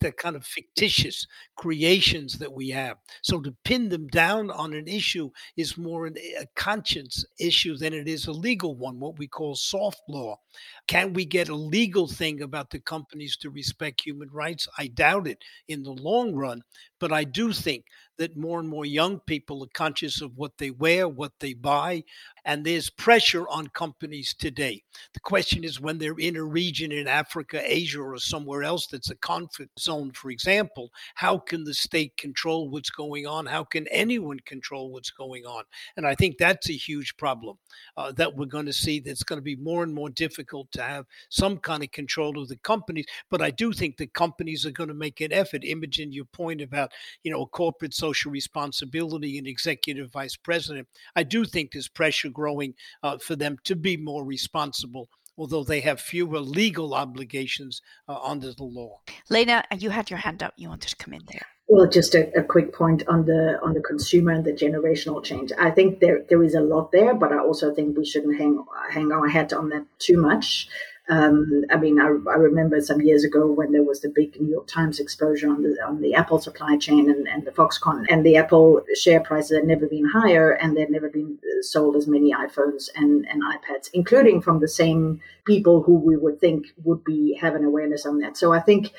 they're 0.00 0.12
kind 0.12 0.36
of 0.36 0.44
fictitious 0.44 1.26
creations 1.56 2.38
that 2.38 2.52
we 2.52 2.68
have. 2.68 2.98
So 3.22 3.40
to 3.40 3.54
pin 3.64 3.88
them 3.88 4.08
down 4.08 4.50
on 4.50 4.74
an 4.74 4.88
issue 4.88 5.30
is 5.56 5.78
more 5.78 6.06
an, 6.06 6.16
a 6.38 6.46
conscience 6.54 7.24
issue 7.40 7.76
than 7.76 7.94
it 7.94 8.08
is 8.08 8.26
a 8.26 8.32
legal 8.32 8.76
one, 8.76 9.00
what 9.00 9.18
we 9.18 9.26
call 9.26 9.54
soft 9.54 10.02
law. 10.08 10.38
Can 10.88 11.12
we 11.12 11.26
get 11.26 11.50
a 11.50 11.54
legal 11.54 12.08
thing 12.08 12.42
about 12.42 12.70
the 12.70 12.80
companies 12.80 13.36
to 13.36 13.50
respect 13.50 14.00
human 14.00 14.30
rights? 14.30 14.66
I 14.78 14.88
doubt 14.88 15.28
it 15.28 15.38
in 15.68 15.82
the 15.82 15.92
long 15.92 16.34
run. 16.34 16.62
But 16.98 17.12
I 17.12 17.24
do 17.24 17.52
think 17.52 17.84
that 18.18 18.36
more 18.36 18.60
and 18.60 18.68
more 18.68 18.84
young 18.84 19.20
people 19.20 19.62
are 19.62 19.68
conscious 19.74 20.20
of 20.20 20.36
what 20.36 20.58
they 20.58 20.70
wear, 20.70 21.08
what 21.08 21.32
they 21.40 21.54
buy, 21.54 22.02
and 22.44 22.64
there's 22.64 22.90
pressure 22.90 23.46
on 23.48 23.68
companies 23.68 24.34
today. 24.34 24.82
The 25.14 25.20
question 25.20 25.64
is 25.64 25.80
when 25.80 25.98
they're 25.98 26.18
in 26.18 26.36
a 26.36 26.42
region 26.42 26.92
in 26.92 27.06
Africa, 27.06 27.60
Asia, 27.64 28.00
or 28.00 28.18
somewhere 28.18 28.62
else 28.62 28.86
that's 28.86 29.10
a 29.10 29.16
conflict 29.16 29.78
zone, 29.78 30.12
for 30.12 30.30
example, 30.30 30.90
how 31.14 31.38
can 31.38 31.64
the 31.64 31.74
state 31.74 32.16
control 32.16 32.70
what's 32.70 32.90
going 32.90 33.26
on? 33.26 33.46
How 33.46 33.64
can 33.64 33.86
anyone 33.88 34.40
control 34.46 34.90
what's 34.90 35.10
going 35.10 35.44
on? 35.44 35.64
And 35.96 36.06
I 36.06 36.14
think 36.14 36.38
that's 36.38 36.70
a 36.70 36.72
huge 36.72 37.16
problem 37.16 37.58
uh, 37.96 38.12
that 38.12 38.34
we're 38.34 38.46
going 38.46 38.66
to 38.66 38.72
see 38.72 38.98
that's 38.98 39.22
going 39.22 39.38
to 39.38 39.42
be 39.42 39.56
more 39.56 39.82
and 39.82 39.94
more 39.94 40.10
difficult 40.10 40.72
to 40.72 40.82
have 40.82 41.06
some 41.28 41.58
kind 41.58 41.82
of 41.82 41.90
control 41.92 42.40
of 42.40 42.48
the 42.48 42.56
companies. 42.56 43.06
But 43.30 43.42
I 43.42 43.50
do 43.50 43.72
think 43.72 43.96
the 43.96 44.06
companies 44.06 44.64
are 44.66 44.70
going 44.70 44.88
to 44.88 44.94
make 44.94 45.20
an 45.20 45.32
effort. 45.32 45.64
Imogen, 45.64 46.12
your 46.12 46.24
point 46.26 46.62
about, 46.62 46.92
you 47.22 47.30
know, 47.30 47.46
corporate 47.46 47.94
social 47.94 48.07
responsibility 48.26 49.38
and 49.38 49.46
executive 49.46 50.10
vice 50.12 50.36
president, 50.36 50.88
I 51.16 51.22
do 51.22 51.44
think 51.44 51.72
there's 51.72 51.88
pressure 51.88 52.28
growing 52.28 52.74
uh, 53.02 53.18
for 53.18 53.36
them 53.36 53.56
to 53.64 53.76
be 53.76 53.96
more 53.96 54.24
responsible 54.24 55.08
although 55.38 55.62
they 55.62 55.80
have 55.80 56.00
fewer 56.00 56.40
legal 56.40 56.94
obligations 56.94 57.80
uh, 58.08 58.18
under 58.20 58.52
the 58.52 58.64
law. 58.64 58.98
Lena, 59.30 59.62
you 59.78 59.90
had 59.90 60.10
your 60.10 60.18
hand 60.18 60.42
up. 60.42 60.52
You 60.56 60.68
wanted 60.68 60.90
to 60.90 60.96
come 60.96 61.14
in 61.14 61.22
there. 61.30 61.46
Well, 61.68 61.86
just 61.86 62.14
a, 62.14 62.32
a, 62.36 62.42
quick 62.42 62.72
point 62.72 63.06
on 63.08 63.26
the 63.26 63.60
on 63.62 63.74
the 63.74 63.80
consumer 63.80 64.32
and 64.32 64.44
the 64.44 64.52
generational 64.52 65.22
change. 65.22 65.52
I 65.58 65.70
think 65.70 66.00
there 66.00 66.24
there 66.28 66.42
is 66.42 66.54
a 66.54 66.60
lot 66.60 66.92
there, 66.92 67.14
but 67.14 67.30
I 67.30 67.38
also 67.38 67.74
think 67.74 67.96
we 67.96 68.06
shouldn't 68.06 68.38
hang 68.38 68.64
hang 68.90 69.12
our 69.12 69.28
hat 69.28 69.52
on 69.52 69.68
that 69.68 69.84
too 69.98 70.16
much. 70.16 70.68
Um, 71.10 71.64
I 71.70 71.78
mean, 71.78 71.98
I, 71.98 72.04
I, 72.04 72.36
remember 72.36 72.82
some 72.82 73.00
years 73.00 73.24
ago 73.24 73.46
when 73.50 73.72
there 73.72 73.82
was 73.82 74.02
the 74.02 74.10
big 74.10 74.38
New 74.38 74.50
York 74.50 74.66
Times 74.66 75.00
exposure 75.00 75.48
on 75.48 75.62
the 75.62 75.74
on 75.82 76.02
the 76.02 76.14
Apple 76.14 76.38
supply 76.38 76.76
chain 76.76 77.08
and, 77.08 77.26
and 77.26 77.46
the 77.46 77.50
Foxconn 77.50 78.04
and 78.10 78.26
the 78.26 78.36
Apple 78.36 78.82
share 78.94 79.20
prices 79.20 79.56
had 79.56 79.66
never 79.66 79.86
been 79.86 80.04
higher 80.04 80.50
and 80.50 80.76
there'd 80.76 80.90
never 80.90 81.08
been 81.08 81.38
sold 81.62 81.96
as 81.96 82.06
many 82.06 82.34
iPhones 82.34 82.90
and, 82.94 83.26
and 83.30 83.42
iPads, 83.42 83.88
including 83.94 84.42
from 84.42 84.60
the 84.60 84.68
same 84.68 85.20
people 85.46 85.82
who 85.82 85.94
we 85.94 86.14
would 86.14 86.40
think 86.40 86.66
would 86.84 87.02
be 87.04 87.34
have 87.40 87.54
an 87.54 87.64
awareness 87.64 88.04
on 88.04 88.18
that. 88.18 88.36
So 88.36 88.52
I 88.52 88.60
think 88.60 88.92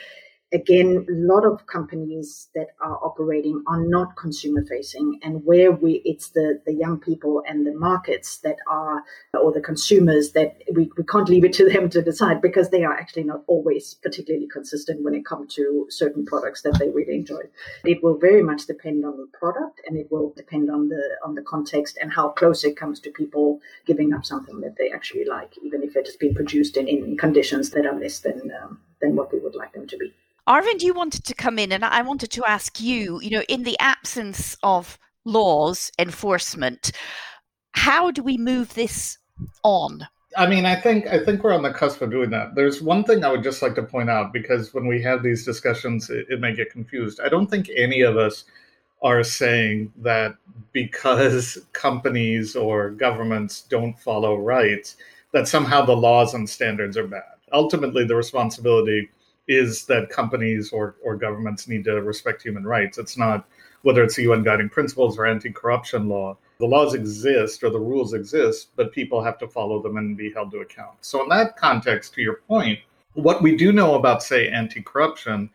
again, 0.52 1.06
a 1.08 1.14
lot 1.14 1.46
of 1.46 1.68
companies 1.68 2.50
that 2.56 2.70
are 2.82 2.98
operating 3.04 3.62
are 3.68 3.86
not 3.86 4.16
consumer 4.16 4.66
facing 4.66 5.20
and 5.22 5.46
where 5.46 5.72
we, 5.72 6.02
it's 6.06 6.30
the, 6.30 6.60
the 6.66 6.74
young 6.74 7.00
people 7.00 7.44
and 7.48 7.66
the 7.66 7.74
markets 7.74 8.38
that 8.40 8.58
are, 8.68 9.04
or 9.40 9.52
the 9.52 9.62
consumers 9.62 10.32
that 10.32 10.58
we, 10.74 10.90
we 10.98 11.04
can't 11.04 11.30
leave 11.30 11.44
it 11.44 11.54
to 11.54 11.70
them 11.70 11.90
to 11.90 12.02
decide 12.02 12.42
because 12.42 12.70
they 12.70 12.84
are 12.84 12.94
actually 12.94 13.24
not 13.24 13.44
always 13.48 13.96
particularly 14.02 14.48
consistent 14.48 15.04
when 15.04 15.14
it 15.14 15.26
comes 15.26 15.54
to 15.54 15.86
certain 15.90 16.26
products 16.26 16.64
that 16.64 16.78
they 16.80 16.90
really 16.90 17.16
enjoy. 17.16 17.42
It 17.86 18.04
will 18.04 18.18
very 18.18 18.42
much 18.42 18.66
depend 18.66 19.06
on 19.06 19.18
the 19.18 19.28
product 19.38 19.82
and 19.88 19.98
it 19.98 20.12
will 20.12 20.34
depend 20.36 20.72
on 20.72 20.90
the, 20.90 21.04
on 21.24 21.36
the 21.36 21.44
context 21.44 21.98
and 22.02 22.12
how 22.12 22.30
close 22.30 22.64
it 22.64 22.76
comes 22.76 23.00
to 23.02 23.12
people 23.12 23.60
giving 23.86 24.14
up 24.14 24.26
something 24.26 24.62
that 24.62 24.78
they 24.78 24.92
actually 24.92 25.26
like, 25.26 25.54
even 25.64 25.84
if 25.84 25.96
it 25.96 26.08
has 26.08 26.16
been 26.16 26.34
produced 26.34 26.76
in, 26.76 26.88
in 26.88 27.18
conditions 27.18 27.70
that 27.72 27.86
are 27.86 28.00
less 28.00 28.20
than, 28.20 28.52
um, 28.64 28.80
than 29.00 29.16
what 29.16 29.32
we 29.32 29.40
would 29.40 29.56
like 29.56 29.74
them 29.74 29.86
to 29.88 29.98
be. 29.98 30.12
Arvind, 30.50 30.82
you 30.82 30.96
wanted 30.96 31.26
to 31.26 31.36
come 31.36 31.60
in, 31.60 31.72
and 31.72 31.86
I 31.86 32.02
wanted 32.02 32.32
to 32.32 32.44
ask 32.44 32.82
you, 32.82 33.22
you 33.22 33.30
know, 33.30 33.44
in 33.48 33.62
the 33.62 33.78
absence 33.78 34.58
of 34.64 34.98
laws 35.24 35.92
enforcement, 36.00 36.92
how 37.74 38.10
do 38.10 38.24
we 38.24 38.36
move 38.36 38.74
this 38.74 39.20
on? 39.64 40.08
I 40.36 40.48
mean, 40.48 40.66
I 40.66 40.76
think 40.76 41.06
I 41.06 41.24
think 41.24 41.44
we're 41.44 41.54
on 41.54 41.62
the 41.62 41.72
cusp 41.72 42.02
of 42.02 42.10
doing 42.10 42.32
that. 42.32 42.56
There's 42.56 42.82
one 42.82 43.04
thing 43.04 43.24
I 43.24 43.32
would 43.32 43.44
just 43.44 43.62
like 43.62 43.76
to 43.76 43.84
point 43.84 44.10
out 44.10 44.34
because 44.34 44.74
when 44.74 44.88
we 44.88 45.00
have 45.04 45.22
these 45.22 45.46
discussions, 45.46 46.10
it, 46.10 46.26
it 46.30 46.40
may 46.40 46.56
get 46.56 46.72
confused. 46.72 47.20
I 47.24 47.30
don't 47.30 47.48
think 47.48 47.70
any 47.76 48.02
of 48.02 48.18
us 48.18 48.46
are 49.04 49.24
saying 49.24 49.94
that 49.98 50.36
because 50.72 51.60
companies 51.74 52.56
or 52.56 52.90
governments 52.90 53.62
don't 53.70 54.00
follow 54.00 54.36
rights, 54.36 54.98
that 55.32 55.48
somehow 55.48 55.86
the 55.86 55.96
laws 55.96 56.34
and 56.34 56.50
standards 56.50 56.98
are 56.98 57.08
bad. 57.08 57.38
Ultimately, 57.52 58.04
the 58.04 58.16
responsibility 58.16 59.10
is 59.50 59.84
that 59.86 60.12
companies 60.12 60.72
or, 60.72 60.96
or 61.04 61.16
governments 61.16 61.68
need 61.68 61.84
to 61.84 62.02
respect 62.04 62.44
human 62.44 62.64
rights. 62.64 63.00
It's 63.00 63.18
not 63.18 63.48
whether 63.82 64.04
it's 64.04 64.16
the 64.16 64.24
UN 64.24 64.44
guiding 64.44 64.70
principles 64.70 65.18
or 65.18 65.26
anti 65.26 65.52
corruption 65.52 66.08
law. 66.08 66.38
The 66.60 66.68
laws 66.68 66.94
exist 66.94 67.64
or 67.64 67.72
the 67.72 67.80
rules 67.80 68.14
exist, 68.14 68.70
but 68.76 68.92
people 68.92 69.24
have 69.24 69.40
to 69.40 69.48
follow 69.48 69.82
them 69.82 69.98
and 69.98 70.16
be 70.16 70.32
held 70.32 70.52
to 70.52 70.60
account. 70.60 70.98
So, 71.02 71.24
in 71.24 71.30
that 71.30 71.58
context, 71.58 72.14
to 72.14 72.22
your 72.22 72.42
point, 72.48 72.80
what 73.14 73.42
we 73.42 73.58
do 73.58 73.72
know 73.72 73.96
about, 73.96 74.22
say, 74.22 74.50
anti 74.50 74.82
corruption 74.82 75.50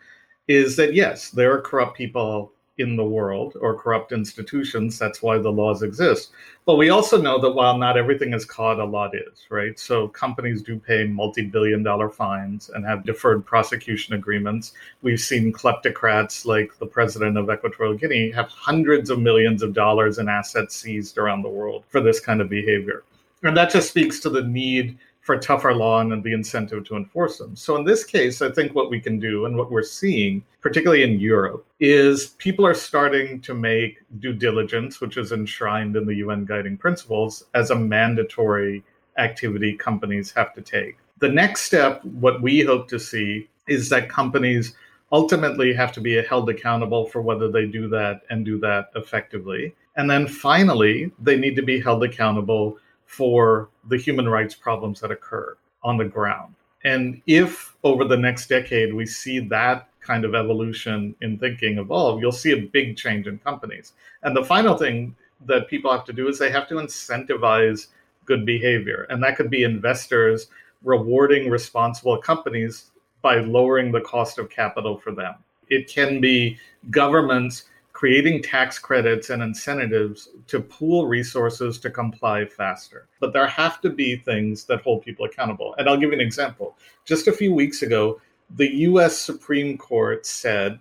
is 0.48 0.74
that 0.76 0.92
yes, 0.92 1.30
there 1.30 1.52
are 1.52 1.60
corrupt 1.60 1.96
people 1.96 2.52
in 2.78 2.96
the 2.96 3.04
world 3.04 3.56
or 3.60 3.78
corrupt 3.78 4.10
institutions. 4.10 4.98
That's 4.98 5.22
why 5.22 5.38
the 5.38 5.50
laws 5.50 5.82
exist. 5.82 6.32
But 6.66 6.76
we 6.76 6.90
also 6.90 7.20
know 7.20 7.40
that 7.40 7.52
while 7.52 7.78
not 7.78 7.96
everything 7.96 8.32
is 8.34 8.44
caught, 8.44 8.80
a 8.80 8.84
lot 8.84 9.14
is, 9.14 9.46
right? 9.48 9.78
So 9.78 10.08
companies 10.08 10.62
do 10.62 10.78
pay 10.78 11.04
multi 11.04 11.42
billion 11.42 11.82
dollar 11.82 12.08
fines 12.08 12.70
and 12.74 12.84
have 12.84 13.04
deferred 13.04 13.46
prosecution 13.46 14.14
agreements. 14.14 14.72
We've 15.02 15.20
seen 15.20 15.52
kleptocrats 15.52 16.44
like 16.44 16.76
the 16.78 16.86
president 16.86 17.38
of 17.38 17.50
Equatorial 17.50 17.94
Guinea 17.94 18.30
have 18.32 18.48
hundreds 18.48 19.10
of 19.10 19.20
millions 19.20 19.62
of 19.62 19.72
dollars 19.72 20.18
in 20.18 20.28
assets 20.28 20.74
seized 20.74 21.18
around 21.18 21.42
the 21.42 21.48
world 21.48 21.84
for 21.88 22.00
this 22.00 22.18
kind 22.18 22.40
of 22.40 22.48
behavior. 22.48 23.04
And 23.44 23.56
that 23.56 23.70
just 23.70 23.90
speaks 23.90 24.20
to 24.20 24.30
the 24.30 24.42
need 24.42 24.98
for 25.24 25.38
tougher 25.38 25.74
law 25.74 26.00
and 26.00 26.22
the 26.22 26.34
incentive 26.34 26.84
to 26.84 26.96
enforce 26.96 27.38
them. 27.38 27.56
So 27.56 27.76
in 27.76 27.84
this 27.84 28.04
case, 28.04 28.42
I 28.42 28.52
think 28.52 28.74
what 28.74 28.90
we 28.90 29.00
can 29.00 29.18
do 29.18 29.46
and 29.46 29.56
what 29.56 29.70
we're 29.70 29.82
seeing, 29.82 30.44
particularly 30.60 31.02
in 31.02 31.18
Europe, 31.18 31.64
is 31.80 32.26
people 32.36 32.66
are 32.66 32.74
starting 32.74 33.40
to 33.40 33.54
make 33.54 34.00
due 34.18 34.34
diligence, 34.34 35.00
which 35.00 35.16
is 35.16 35.32
enshrined 35.32 35.96
in 35.96 36.04
the 36.04 36.16
UN 36.16 36.44
guiding 36.44 36.76
principles, 36.76 37.44
as 37.54 37.70
a 37.70 37.74
mandatory 37.74 38.84
activity 39.16 39.72
companies 39.72 40.30
have 40.30 40.52
to 40.54 40.60
take. 40.60 40.98
The 41.20 41.30
next 41.30 41.62
step, 41.62 42.04
what 42.04 42.42
we 42.42 42.60
hope 42.60 42.86
to 42.88 43.00
see, 43.00 43.48
is 43.66 43.88
that 43.88 44.10
companies 44.10 44.74
ultimately 45.10 45.72
have 45.72 45.92
to 45.92 46.02
be 46.02 46.22
held 46.22 46.50
accountable 46.50 47.06
for 47.06 47.22
whether 47.22 47.50
they 47.50 47.64
do 47.64 47.88
that 47.88 48.22
and 48.28 48.44
do 48.44 48.58
that 48.58 48.90
effectively. 48.94 49.74
And 49.96 50.10
then 50.10 50.26
finally, 50.26 51.12
they 51.18 51.36
need 51.38 51.56
to 51.56 51.62
be 51.62 51.80
held 51.80 52.04
accountable 52.04 52.76
for 53.06 53.68
the 53.88 53.96
human 53.96 54.28
rights 54.28 54.54
problems 54.54 55.00
that 55.00 55.10
occur 55.10 55.56
on 55.82 55.96
the 55.96 56.04
ground. 56.04 56.54
And 56.84 57.20
if 57.26 57.76
over 57.82 58.04
the 58.04 58.16
next 58.16 58.48
decade 58.48 58.92
we 58.92 59.06
see 59.06 59.38
that 59.48 59.88
kind 60.00 60.24
of 60.24 60.34
evolution 60.34 61.14
in 61.22 61.38
thinking 61.38 61.78
evolve, 61.78 62.20
you'll 62.20 62.32
see 62.32 62.52
a 62.52 62.68
big 62.72 62.96
change 62.96 63.26
in 63.26 63.38
companies. 63.38 63.92
And 64.22 64.36
the 64.36 64.44
final 64.44 64.76
thing 64.76 65.16
that 65.46 65.68
people 65.68 65.90
have 65.90 66.04
to 66.06 66.12
do 66.12 66.28
is 66.28 66.38
they 66.38 66.50
have 66.50 66.68
to 66.68 66.74
incentivize 66.74 67.88
good 68.24 68.44
behavior. 68.44 69.06
And 69.10 69.22
that 69.22 69.36
could 69.36 69.50
be 69.50 69.64
investors 69.64 70.48
rewarding 70.82 71.50
responsible 71.50 72.18
companies 72.18 72.90
by 73.22 73.36
lowering 73.40 73.90
the 73.90 74.02
cost 74.02 74.38
of 74.38 74.50
capital 74.50 74.98
for 74.98 75.12
them. 75.12 75.34
It 75.70 75.88
can 75.88 76.20
be 76.20 76.58
governments 76.90 77.64
creating 77.94 78.42
tax 78.42 78.76
credits 78.76 79.30
and 79.30 79.40
incentives 79.40 80.28
to 80.48 80.60
pool 80.60 81.06
resources 81.06 81.78
to 81.78 81.88
comply 81.88 82.44
faster. 82.44 83.06
But 83.20 83.32
there 83.32 83.46
have 83.46 83.80
to 83.82 83.88
be 83.88 84.16
things 84.16 84.64
that 84.64 84.82
hold 84.82 85.04
people 85.04 85.24
accountable. 85.24 85.74
And 85.78 85.88
I'll 85.88 85.96
give 85.96 86.10
you 86.10 86.14
an 86.14 86.20
example. 86.20 86.76
Just 87.06 87.28
a 87.28 87.32
few 87.32 87.54
weeks 87.54 87.82
ago, 87.82 88.20
the 88.56 88.68
US 88.88 89.16
Supreme 89.16 89.78
Court 89.78 90.26
said 90.26 90.80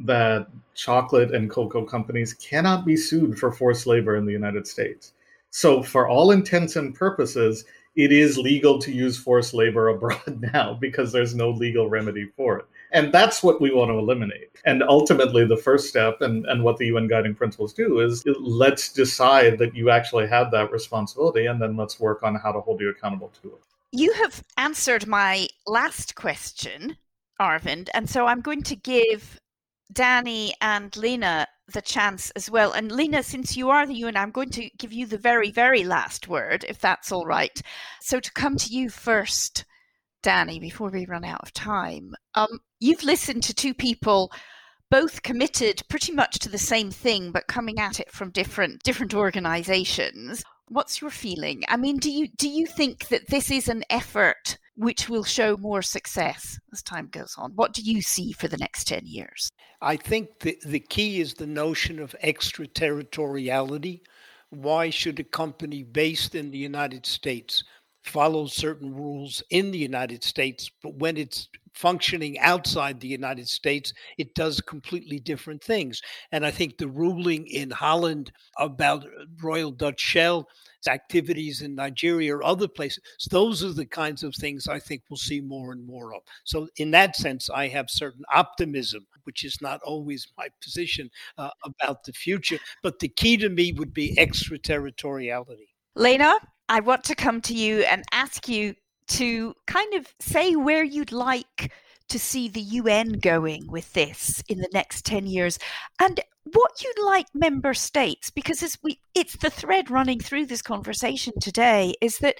that 0.00 0.48
chocolate 0.74 1.32
and 1.32 1.48
cocoa 1.48 1.84
companies 1.84 2.34
cannot 2.34 2.84
be 2.84 2.96
sued 2.96 3.38
for 3.38 3.52
forced 3.52 3.86
labor 3.86 4.16
in 4.16 4.26
the 4.26 4.32
United 4.32 4.66
States. 4.66 5.12
So, 5.50 5.82
for 5.82 6.08
all 6.08 6.32
intents 6.32 6.76
and 6.76 6.94
purposes, 6.94 7.64
it 7.96 8.12
is 8.12 8.36
legal 8.36 8.78
to 8.80 8.92
use 8.92 9.16
forced 9.16 9.54
labor 9.54 9.88
abroad 9.88 10.40
now 10.52 10.74
because 10.74 11.12
there's 11.12 11.34
no 11.34 11.50
legal 11.50 11.88
remedy 11.88 12.26
for 12.36 12.58
it. 12.58 12.66
And 12.92 13.12
that's 13.12 13.42
what 13.42 13.60
we 13.60 13.70
want 13.70 13.90
to 13.90 13.98
eliminate. 13.98 14.50
And 14.64 14.82
ultimately, 14.82 15.44
the 15.44 15.56
first 15.56 15.88
step 15.88 16.20
and, 16.20 16.46
and 16.46 16.64
what 16.64 16.78
the 16.78 16.86
UN 16.86 17.06
guiding 17.06 17.34
principles 17.34 17.72
do 17.72 18.00
is 18.00 18.24
let's 18.40 18.92
decide 18.92 19.58
that 19.58 19.74
you 19.74 19.90
actually 19.90 20.26
have 20.26 20.50
that 20.52 20.72
responsibility, 20.72 21.46
and 21.46 21.60
then 21.60 21.76
let's 21.76 22.00
work 22.00 22.22
on 22.22 22.34
how 22.34 22.52
to 22.52 22.60
hold 22.60 22.80
you 22.80 22.90
accountable 22.90 23.32
to 23.42 23.48
it. 23.48 23.62
You 23.92 24.12
have 24.14 24.42
answered 24.56 25.06
my 25.06 25.48
last 25.66 26.14
question, 26.14 26.96
Arvind. 27.40 27.88
And 27.94 28.08
so 28.08 28.26
I'm 28.26 28.40
going 28.40 28.62
to 28.64 28.76
give 28.76 29.38
Danny 29.92 30.54
and 30.60 30.94
Lena 30.96 31.46
the 31.72 31.82
chance 31.82 32.30
as 32.30 32.50
well. 32.50 32.72
And 32.72 32.90
Lena, 32.90 33.22
since 33.22 33.56
you 33.56 33.70
are 33.70 33.86
the 33.86 33.94
UN, 33.94 34.16
I'm 34.16 34.30
going 34.30 34.50
to 34.50 34.70
give 34.78 34.92
you 34.92 35.06
the 35.06 35.18
very, 35.18 35.50
very 35.50 35.84
last 35.84 36.28
word, 36.28 36.64
if 36.68 36.78
that's 36.78 37.12
all 37.12 37.26
right. 37.26 37.60
So 38.00 38.20
to 38.20 38.32
come 38.32 38.56
to 38.56 38.72
you 38.72 38.90
first, 38.90 39.64
Danny, 40.22 40.58
before 40.58 40.90
we 40.90 41.06
run 41.06 41.24
out 41.24 41.42
of 41.42 41.52
time, 41.52 42.14
um, 42.34 42.60
you've 42.80 43.02
listened 43.04 43.42
to 43.42 43.54
two 43.54 43.74
people 43.74 44.30
both 44.90 45.22
committed 45.22 45.82
pretty 45.88 46.12
much 46.12 46.38
to 46.38 46.48
the 46.48 46.58
same 46.58 46.90
thing 46.90 47.30
but 47.30 47.46
coming 47.46 47.78
at 47.78 48.00
it 48.00 48.10
from 48.10 48.30
different 48.30 48.82
different 48.82 49.14
organizations 49.14 50.42
what's 50.68 51.00
your 51.00 51.10
feeling 51.10 51.62
i 51.68 51.76
mean 51.76 51.98
do 51.98 52.10
you 52.10 52.28
do 52.36 52.48
you 52.48 52.66
think 52.66 53.08
that 53.08 53.28
this 53.28 53.50
is 53.50 53.68
an 53.68 53.82
effort 53.90 54.58
which 54.78 55.08
will 55.08 55.24
show 55.24 55.56
more 55.56 55.82
success 55.82 56.56
as 56.72 56.82
time 56.82 57.08
goes 57.10 57.34
on. 57.36 57.50
What 57.56 57.72
do 57.72 57.82
you 57.82 58.00
see 58.00 58.30
for 58.30 58.46
the 58.46 58.56
next 58.56 58.86
10 58.86 59.06
years? 59.06 59.50
I 59.82 59.96
think 59.96 60.38
the, 60.38 60.56
the 60.64 60.78
key 60.78 61.20
is 61.20 61.34
the 61.34 61.48
notion 61.48 61.98
of 61.98 62.14
extraterritoriality. 62.22 64.02
Why 64.50 64.90
should 64.90 65.18
a 65.18 65.24
company 65.24 65.82
based 65.82 66.36
in 66.36 66.52
the 66.52 66.58
United 66.58 67.06
States 67.06 67.64
follow 68.04 68.46
certain 68.46 68.94
rules 68.94 69.42
in 69.50 69.72
the 69.72 69.78
United 69.78 70.22
States, 70.22 70.70
but 70.80 70.94
when 70.94 71.16
it's 71.16 71.48
functioning 71.78 72.36
outside 72.40 72.98
the 72.98 73.08
United 73.08 73.48
States, 73.48 73.92
it 74.18 74.34
does 74.34 74.60
completely 74.60 75.20
different 75.20 75.62
things. 75.62 76.02
And 76.32 76.44
I 76.44 76.50
think 76.50 76.76
the 76.76 76.88
ruling 76.88 77.46
in 77.46 77.70
Holland 77.70 78.32
about 78.58 79.06
Royal 79.40 79.70
Dutch 79.70 80.00
Shell 80.00 80.48
activities 80.88 81.62
in 81.62 81.74
Nigeria 81.74 82.34
or 82.34 82.44
other 82.44 82.66
places, 82.66 83.02
those 83.30 83.62
are 83.62 83.72
the 83.72 83.86
kinds 83.86 84.24
of 84.24 84.34
things 84.34 84.66
I 84.66 84.80
think 84.80 85.02
we'll 85.08 85.18
see 85.18 85.40
more 85.40 85.72
and 85.72 85.86
more 85.86 86.14
of. 86.14 86.22
So, 86.44 86.68
in 86.76 86.90
that 86.92 87.14
sense, 87.14 87.48
I 87.48 87.68
have 87.68 87.90
certain 87.90 88.24
optimism, 88.34 89.06
which 89.24 89.44
is 89.44 89.60
not 89.60 89.80
always 89.82 90.26
my 90.36 90.48
position 90.62 91.10
uh, 91.36 91.50
about 91.64 92.04
the 92.04 92.12
future. 92.12 92.58
But 92.82 92.98
the 92.98 93.08
key 93.08 93.36
to 93.36 93.48
me 93.48 93.72
would 93.74 93.94
be 93.94 94.18
extraterritoriality. 94.18 95.68
Lena, 95.94 96.34
I 96.68 96.80
want 96.80 97.04
to 97.04 97.14
come 97.14 97.40
to 97.42 97.54
you 97.54 97.80
and 97.80 98.04
ask 98.12 98.48
you 98.48 98.74
to 99.08 99.54
kind 99.66 99.94
of 99.94 100.06
say 100.20 100.56
where 100.56 100.84
you'd 100.84 101.12
like 101.12 101.72
to 102.08 102.18
see 102.18 102.48
the 102.48 102.60
UN 102.60 103.12
going 103.12 103.66
with 103.70 103.92
this 103.92 104.42
in 104.48 104.58
the 104.58 104.68
next 104.72 105.04
10 105.04 105.26
years 105.26 105.58
and 106.00 106.20
what 106.52 106.82
you'd 106.82 107.04
like 107.04 107.26
member 107.34 107.74
states 107.74 108.30
because 108.30 108.62
it's, 108.62 108.78
we, 108.82 108.98
it's 109.14 109.36
the 109.36 109.50
thread 109.50 109.90
running 109.90 110.18
through 110.18 110.46
this 110.46 110.62
conversation 110.62 111.34
today 111.40 111.94
is 112.00 112.18
that 112.18 112.36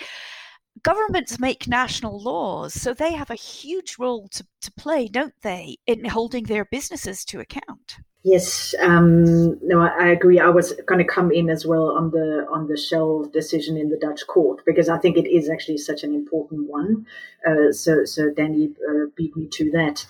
governments 0.83 1.39
make 1.39 1.69
national 1.69 2.23
laws 2.23 2.73
so 2.73 2.95
they 2.95 3.13
have 3.13 3.31
a 3.31 3.35
huge 3.35 3.97
role 3.99 4.29
to, 4.29 4.47
to 4.63 4.73
play 4.73 5.09
don't 5.09 5.35
they 5.43 5.77
in 5.87 6.05
holding 6.05 6.45
their 6.45 6.65
businesses 6.67 7.25
to 7.25 7.41
account 7.41 7.97
Yes, 8.25 8.75
um, 8.81 9.59
no, 9.67 9.81
I, 9.81 10.07
I, 10.07 10.09
agree. 10.09 10.41
I 10.41 10.49
was 10.49 10.73
going 10.87 10.99
to 10.99 11.05
come 11.05 11.31
in 11.31 11.49
as 11.49 11.65
well 11.65 11.93
on 11.93 12.11
the 12.11 12.47
on 12.53 12.67
the 12.67 12.77
Shell 12.77 13.27
decision 13.33 13.77
in 13.77 13.91
the 13.91 13.97
Dutch 13.97 14.27
court 14.27 14.65
because 14.67 14.89
I 14.89 14.99
think 14.99 15.17
it 15.17 15.29
is 15.29 15.49
actually 15.49 15.79
such 15.79 16.03
an 16.03 16.15
important 16.15 16.69
one. 16.69 17.07
Uh, 17.47 17.71
so, 17.71 18.05
so 18.05 18.31
Danny 18.31 18.71
uh, 18.89 19.07
beat 19.15 19.37
me 19.37 19.47
to 19.53 19.71
that. 19.71 20.05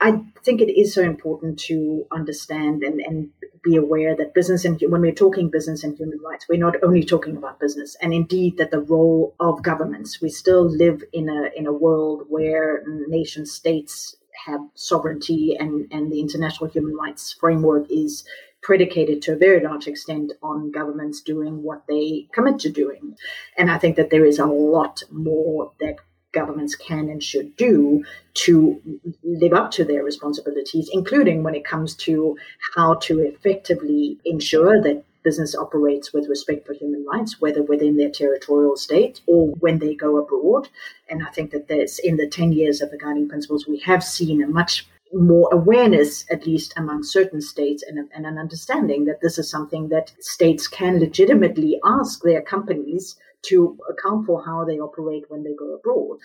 I 0.00 0.20
think 0.44 0.60
it 0.60 0.78
is 0.78 0.92
so 0.92 1.00
important 1.00 1.58
to 1.60 2.06
understand 2.12 2.82
and, 2.82 3.00
and 3.00 3.30
be 3.62 3.76
aware 3.76 4.14
that 4.14 4.34
business 4.34 4.66
and 4.66 4.78
when 4.88 5.00
we're 5.00 5.12
talking 5.12 5.48
business 5.48 5.82
and 5.82 5.96
human 5.96 6.20
rights, 6.20 6.46
we're 6.50 6.58
not 6.58 6.76
only 6.82 7.02
talking 7.02 7.38
about 7.38 7.58
business, 7.58 7.96
and 8.02 8.12
indeed 8.12 8.58
that 8.58 8.70
the 8.70 8.80
role 8.80 9.34
of 9.40 9.62
governments. 9.62 10.20
We 10.20 10.28
still 10.28 10.68
live 10.68 11.02
in 11.14 11.30
a 11.30 11.48
in 11.56 11.66
a 11.66 11.72
world 11.72 12.26
where 12.28 12.84
nation 13.08 13.46
states 13.46 14.14
have 14.44 14.60
sovereignty 14.74 15.56
and, 15.58 15.86
and 15.90 16.12
the 16.12 16.20
international 16.20 16.70
human 16.70 16.94
rights 16.94 17.32
framework 17.32 17.86
is 17.90 18.24
predicated 18.62 19.22
to 19.22 19.32
a 19.32 19.36
very 19.36 19.62
large 19.62 19.86
extent 19.86 20.32
on 20.42 20.72
governments 20.72 21.20
doing 21.20 21.62
what 21.62 21.84
they 21.88 22.26
commit 22.32 22.58
to 22.58 22.70
doing. 22.70 23.16
And 23.56 23.70
I 23.70 23.78
think 23.78 23.96
that 23.96 24.10
there 24.10 24.24
is 24.24 24.38
a 24.38 24.46
lot 24.46 25.02
more 25.10 25.72
that 25.80 25.96
governments 26.32 26.74
can 26.74 27.08
and 27.08 27.22
should 27.22 27.56
do 27.56 28.04
to 28.34 28.80
live 29.22 29.52
up 29.52 29.70
to 29.70 29.84
their 29.84 30.02
responsibilities, 30.02 30.90
including 30.92 31.42
when 31.42 31.54
it 31.54 31.64
comes 31.64 31.94
to 31.94 32.36
how 32.74 32.94
to 32.94 33.20
effectively 33.20 34.18
ensure 34.24 34.82
that 34.82 35.04
business 35.26 35.56
operates 35.56 36.12
with 36.12 36.28
respect 36.28 36.64
for 36.64 36.72
human 36.72 37.04
rights, 37.12 37.40
whether 37.40 37.60
within 37.60 37.96
their 37.96 38.10
territorial 38.10 38.76
state 38.76 39.20
or 39.26 39.48
when 39.64 39.80
they 39.80 39.92
go 39.92 40.18
abroad. 40.18 40.68
And 41.10 41.26
I 41.26 41.30
think 41.32 41.50
that 41.50 41.66
there's 41.66 41.98
in 41.98 42.16
the 42.16 42.28
10 42.28 42.52
years 42.52 42.80
of 42.80 42.92
the 42.92 42.96
guiding 43.04 43.28
principles, 43.28 43.66
we 43.66 43.80
have 43.80 44.04
seen 44.04 44.40
a 44.40 44.46
much 44.46 44.86
more 45.12 45.48
awareness, 45.52 46.24
at 46.30 46.46
least 46.46 46.74
among 46.76 47.02
certain 47.02 47.40
states, 47.40 47.82
and, 47.82 48.08
and 48.14 48.24
an 48.24 48.38
understanding 48.38 49.04
that 49.06 49.20
this 49.20 49.36
is 49.36 49.50
something 49.50 49.88
that 49.88 50.12
states 50.20 50.68
can 50.68 51.00
legitimately 51.00 51.80
ask 51.84 52.22
their 52.22 52.42
companies 52.42 53.16
to 53.42 53.76
account 53.90 54.26
for 54.26 54.44
how 54.44 54.64
they 54.64 54.78
operate 54.78 55.24
when 55.28 55.42
they 55.42 55.54
go 55.54 55.74
abroad 55.74 56.18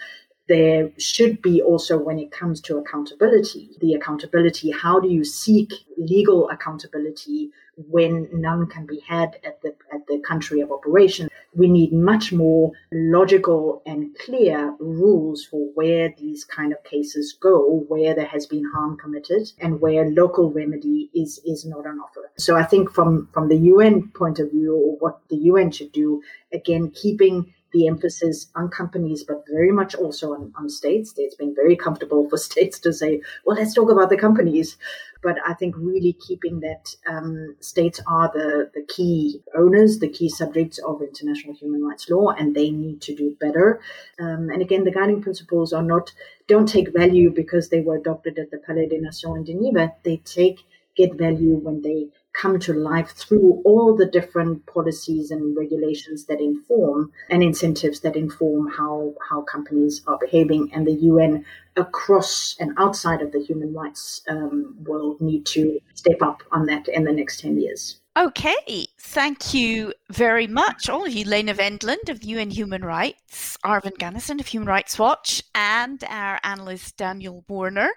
there 0.51 0.91
should 0.97 1.41
be 1.41 1.61
also 1.61 1.97
when 1.97 2.19
it 2.19 2.29
comes 2.29 2.59
to 2.59 2.77
accountability. 2.77 3.69
The 3.79 3.93
accountability 3.93 4.69
how 4.71 4.99
do 4.99 5.07
you 5.07 5.23
seek 5.23 5.71
legal 5.97 6.49
accountability 6.49 7.51
when 7.89 8.27
none 8.33 8.67
can 8.67 8.85
be 8.85 8.99
had 8.99 9.37
at 9.45 9.61
the 9.61 9.73
at 9.93 10.05
the 10.07 10.19
country 10.19 10.59
of 10.59 10.69
operation? 10.69 11.29
We 11.55 11.67
need 11.69 11.93
much 11.93 12.33
more 12.33 12.73
logical 12.91 13.81
and 13.85 14.13
clear 14.25 14.75
rules 14.79 15.45
for 15.45 15.61
where 15.73 16.13
these 16.17 16.43
kind 16.43 16.73
of 16.73 16.83
cases 16.83 17.33
go 17.39 17.85
where 17.87 18.13
there 18.13 18.31
has 18.35 18.45
been 18.45 18.65
harm 18.73 18.97
committed 18.97 19.43
and 19.59 19.79
where 19.79 20.09
local 20.09 20.51
remedy 20.51 21.09
is 21.13 21.39
is 21.45 21.63
not 21.65 21.85
on 21.87 21.97
offer. 22.05 22.29
So 22.37 22.57
i 22.57 22.65
think 22.71 22.91
from 22.91 23.29
from 23.33 23.47
the 23.47 23.59
un 23.71 24.11
point 24.21 24.37
of 24.39 24.51
view 24.51 24.75
or 24.75 24.91
what 25.03 25.15
the 25.29 25.37
un 25.37 25.71
should 25.71 25.93
do 25.93 26.21
again 26.59 26.91
keeping 27.03 27.53
the 27.71 27.87
emphasis 27.87 28.47
on 28.55 28.69
companies, 28.69 29.23
but 29.23 29.43
very 29.49 29.71
much 29.71 29.95
also 29.95 30.33
on, 30.33 30.53
on 30.57 30.69
states. 30.69 31.13
It's 31.17 31.35
been 31.35 31.55
very 31.55 31.75
comfortable 31.75 32.29
for 32.29 32.37
states 32.51 32.79
to 32.79 32.93
say, 32.93 33.21
well, 33.45 33.57
let's 33.57 33.73
talk 33.73 33.89
about 33.89 34.09
the 34.09 34.17
companies. 34.17 34.77
But 35.23 35.37
I 35.45 35.53
think 35.53 35.75
really 35.77 36.13
keeping 36.13 36.61
that 36.61 36.95
um, 37.07 37.55
states 37.59 37.99
are 38.07 38.31
the, 38.33 38.71
the 38.73 38.83
key 38.87 39.41
owners, 39.55 39.99
the 39.99 40.09
key 40.09 40.29
subjects 40.29 40.79
of 40.79 41.01
international 41.01 41.53
human 41.53 41.83
rights 41.83 42.09
law, 42.09 42.31
and 42.31 42.55
they 42.55 42.71
need 42.71 43.01
to 43.01 43.15
do 43.15 43.37
better. 43.39 43.79
Um, 44.19 44.49
and 44.49 44.63
again, 44.63 44.83
the 44.83 44.91
guiding 44.91 45.21
principles 45.21 45.73
are 45.73 45.83
not, 45.83 46.11
don't 46.47 46.67
take 46.67 46.91
value 46.91 47.29
because 47.29 47.69
they 47.69 47.81
were 47.81 47.97
adopted 47.97 48.39
at 48.39 48.49
the 48.49 48.57
Palais 48.57 48.87
des 48.87 48.99
Nations 48.99 49.37
in 49.37 49.45
Geneva. 49.45 49.93
They 50.03 50.17
take, 50.17 50.61
get 50.95 51.13
value 51.13 51.55
when 51.55 51.83
they 51.83 52.07
come 52.33 52.59
to 52.59 52.73
life 52.73 53.11
through 53.11 53.61
all 53.65 53.95
the 53.95 54.05
different 54.05 54.65
policies 54.65 55.31
and 55.31 55.55
regulations 55.57 56.25
that 56.25 56.39
inform 56.39 57.11
and 57.29 57.43
incentives 57.43 57.99
that 58.01 58.15
inform 58.15 58.67
how, 58.69 59.13
how 59.29 59.41
companies 59.41 60.01
are 60.07 60.17
behaving. 60.17 60.71
And 60.73 60.87
the 60.87 60.93
UN 60.93 61.45
across 61.75 62.55
and 62.59 62.73
outside 62.77 63.21
of 63.21 63.31
the 63.31 63.39
human 63.39 63.73
rights 63.73 64.21
um, 64.27 64.75
world 64.83 65.21
need 65.21 65.45
to 65.47 65.79
step 65.93 66.21
up 66.21 66.43
on 66.51 66.65
that 66.65 66.87
in 66.87 67.03
the 67.03 67.13
next 67.13 67.39
10 67.41 67.59
years. 67.59 68.01
Okay, 68.17 68.87
thank 68.99 69.53
you 69.53 69.93
very 70.09 70.45
much, 70.45 70.89
all 70.89 71.05
of 71.05 71.13
you. 71.13 71.23
Lena 71.23 71.53
Wendland 71.53 72.09
of 72.09 72.25
UN 72.25 72.49
Human 72.49 72.83
Rights, 72.83 73.57
Arvind 73.63 73.97
Ganesan 73.99 74.41
of 74.41 74.47
Human 74.47 74.67
Rights 74.67 74.99
Watch, 74.99 75.41
and 75.55 76.03
our 76.03 76.37
analyst 76.43 76.97
Daniel 76.97 77.45
Warner. 77.47 77.91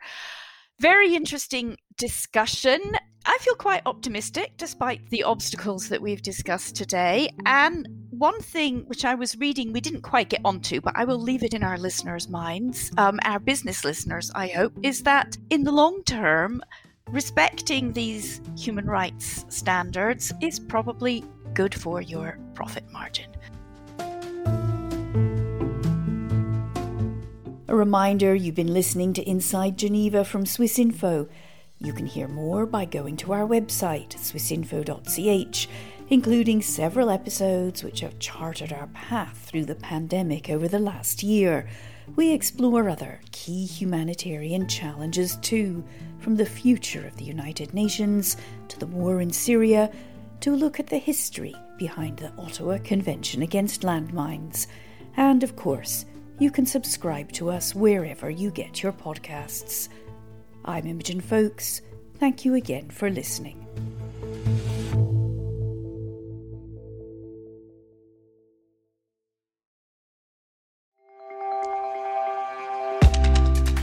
Very 0.81 1.15
interesting 1.15 1.77
discussion. 1.97 2.81
I 3.25 3.39
feel 3.41 3.55
quite 3.55 3.83
optimistic 3.87 4.55
despite 4.57 5.09
the 5.09 5.23
obstacles 5.23 5.89
that 5.89 6.03
we've 6.03 6.21
discussed 6.21 6.75
today. 6.75 7.31
And 7.47 7.87
one 8.11 8.41
thing 8.41 8.85
which 8.87 9.05
I 9.05 9.15
was 9.15 9.39
reading, 9.39 9.73
we 9.73 9.81
didn't 9.81 10.03
quite 10.03 10.31
get 10.31 10.41
onto, 10.45 10.81
but 10.81 10.95
I 10.97 11.05
will 11.05 11.19
leave 11.19 11.45
it 11.45 11.55
in 11.55 11.63
our 11.63 11.79
listeners' 11.79 12.29
minds, 12.29 12.91
um, 12.99 13.21
our 13.25 13.39
business 13.39 13.85
listeners, 13.85 14.33
I 14.35 14.49
hope, 14.49 14.73
is 14.83 15.05
that 15.05 15.39
in 15.51 15.63
the 15.63 15.73
long 15.73 16.03
term, 16.05 16.61
respecting 17.09 17.93
these 17.93 18.41
human 18.59 18.87
rights 18.87 19.47
standards 19.49 20.33
is 20.41 20.59
probably 20.59 21.25
good 21.55 21.75
for 21.75 22.03
your 22.03 22.39
profit 22.55 22.85
margin. 22.91 23.31
A 27.67 27.75
reminder 27.75 28.35
you've 28.35 28.55
been 28.55 28.75
listening 28.75 29.15
to 29.15 29.27
Inside 29.27 29.79
Geneva 29.79 30.23
from 30.23 30.45
Swiss 30.45 30.79
Info. 30.79 31.27
You 31.79 31.95
can 31.95 32.05
hear 32.05 32.29
more 32.29 32.67
by 32.67 32.85
going 32.85 33.17
to 33.19 33.33
our 33.33 33.47
website, 33.47 34.11
swissinfo.ch, 34.11 35.69
including 36.11 36.61
several 36.61 37.09
episodes 37.09 37.83
which 37.83 38.01
have 38.01 38.19
charted 38.19 38.71
our 38.71 38.89
path 38.89 39.47
through 39.47 39.65
the 39.65 39.77
pandemic 39.77 40.51
over 40.51 40.69
the 40.69 40.79
last 40.79 41.23
year. 41.23 41.67
We 42.17 42.33
explore 42.33 42.87
other 42.87 43.23
key 43.33 43.65
humanitarian 43.65 44.69
challenges 44.69 45.37
too, 45.37 45.83
from 46.19 46.37
the 46.37 46.45
future 46.45 47.07
of 47.07 47.17
the 47.17 47.25
United 47.25 47.73
Nations 47.73 48.37
to 48.69 48.79
the 48.79 48.87
war 48.87 49.23
in 49.23 49.31
Syria, 49.31 49.91
to 50.41 50.55
look 50.55 50.79
at 50.79 50.89
the 50.89 50.99
history 50.99 51.57
behind 51.79 52.19
the 52.19 52.33
Ottawa 52.37 52.77
Convention 52.85 53.41
Against 53.41 53.81
Landmines, 53.81 54.67
and 55.17 55.43
of 55.43 55.57
course, 55.57 56.05
you 56.39 56.51
can 56.51 56.67
subscribe 56.67 57.31
to 57.33 57.51
us 57.51 57.75
wherever 57.75 58.29
you 58.29 58.51
get 58.51 58.83
your 58.83 58.93
podcasts. 58.93 59.89
I'm 60.65 60.87
Imogen 60.87 61.21
Foulkes. 61.21 61.81
Thank 62.19 62.45
you 62.45 62.55
again 62.55 62.91
for 62.91 63.11
listening. 63.11 63.61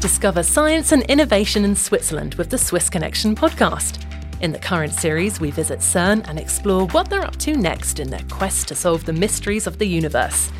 Discover 0.02 0.44
science 0.44 0.92
and 0.92 1.04
innovation 1.04 1.64
in 1.64 1.76
Switzerland 1.76 2.36
with 2.36 2.50
the 2.50 2.58
Swiss 2.58 2.90
Connection 2.90 3.36
podcast. 3.36 4.04
In 4.42 4.52
the 4.52 4.60
current 4.60 4.94
series, 4.94 5.40
we 5.40 5.52
visit 5.52 5.80
CERN 5.80 6.28
and 6.28 6.40
explore 6.40 6.88
what 6.88 7.10
they're 7.10 7.24
up 7.24 7.36
to 7.38 7.56
next 7.56 8.00
in 8.00 8.10
their 8.10 8.26
quest 8.30 8.68
to 8.70 8.76
solve 8.76 9.06
the 9.06 9.14
mysteries 9.14 9.68
of 9.68 9.78
the 9.78 9.86
universe 9.86 10.52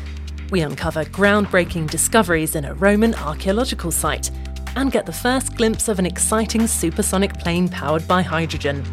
we 0.52 0.60
uncover 0.60 1.04
groundbreaking 1.06 1.90
discoveries 1.90 2.54
in 2.54 2.66
a 2.66 2.74
Roman 2.74 3.14
archaeological 3.14 3.90
site 3.90 4.30
and 4.76 4.92
get 4.92 5.06
the 5.06 5.12
first 5.12 5.56
glimpse 5.56 5.88
of 5.88 5.98
an 5.98 6.06
exciting 6.06 6.66
supersonic 6.66 7.32
plane 7.38 7.68
powered 7.68 8.06
by 8.06 8.20
hydrogen. 8.20 8.84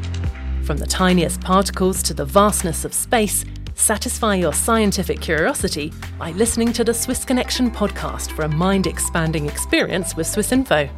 From 0.63 0.77
the 0.77 0.87
tiniest 0.87 1.41
particles 1.41 2.01
to 2.03 2.13
the 2.13 2.23
vastness 2.23 2.85
of 2.85 2.93
space, 2.93 3.43
satisfy 3.75 4.35
your 4.35 4.53
scientific 4.53 5.19
curiosity 5.19 5.91
by 6.17 6.31
listening 6.31 6.71
to 6.73 6.83
the 6.85 6.93
Swiss 6.93 7.25
Connection 7.25 7.69
podcast 7.69 8.31
for 8.31 8.43
a 8.43 8.49
mind 8.49 8.87
expanding 8.87 9.45
experience 9.45 10.15
with 10.15 10.27
Swiss 10.27 10.53
Info. 10.53 10.89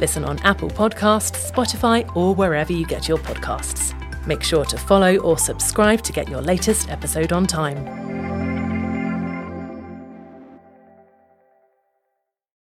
Listen 0.00 0.24
on 0.24 0.40
Apple 0.40 0.70
Podcasts, 0.70 1.50
Spotify, 1.50 2.10
or 2.16 2.34
wherever 2.34 2.72
you 2.72 2.86
get 2.86 3.06
your 3.06 3.18
podcasts. 3.18 3.96
Make 4.26 4.42
sure 4.42 4.64
to 4.64 4.78
follow 4.78 5.18
or 5.18 5.38
subscribe 5.38 6.02
to 6.02 6.12
get 6.12 6.28
your 6.28 6.40
latest 6.40 6.90
episode 6.90 7.32
on 7.32 7.46
time. 7.46 8.31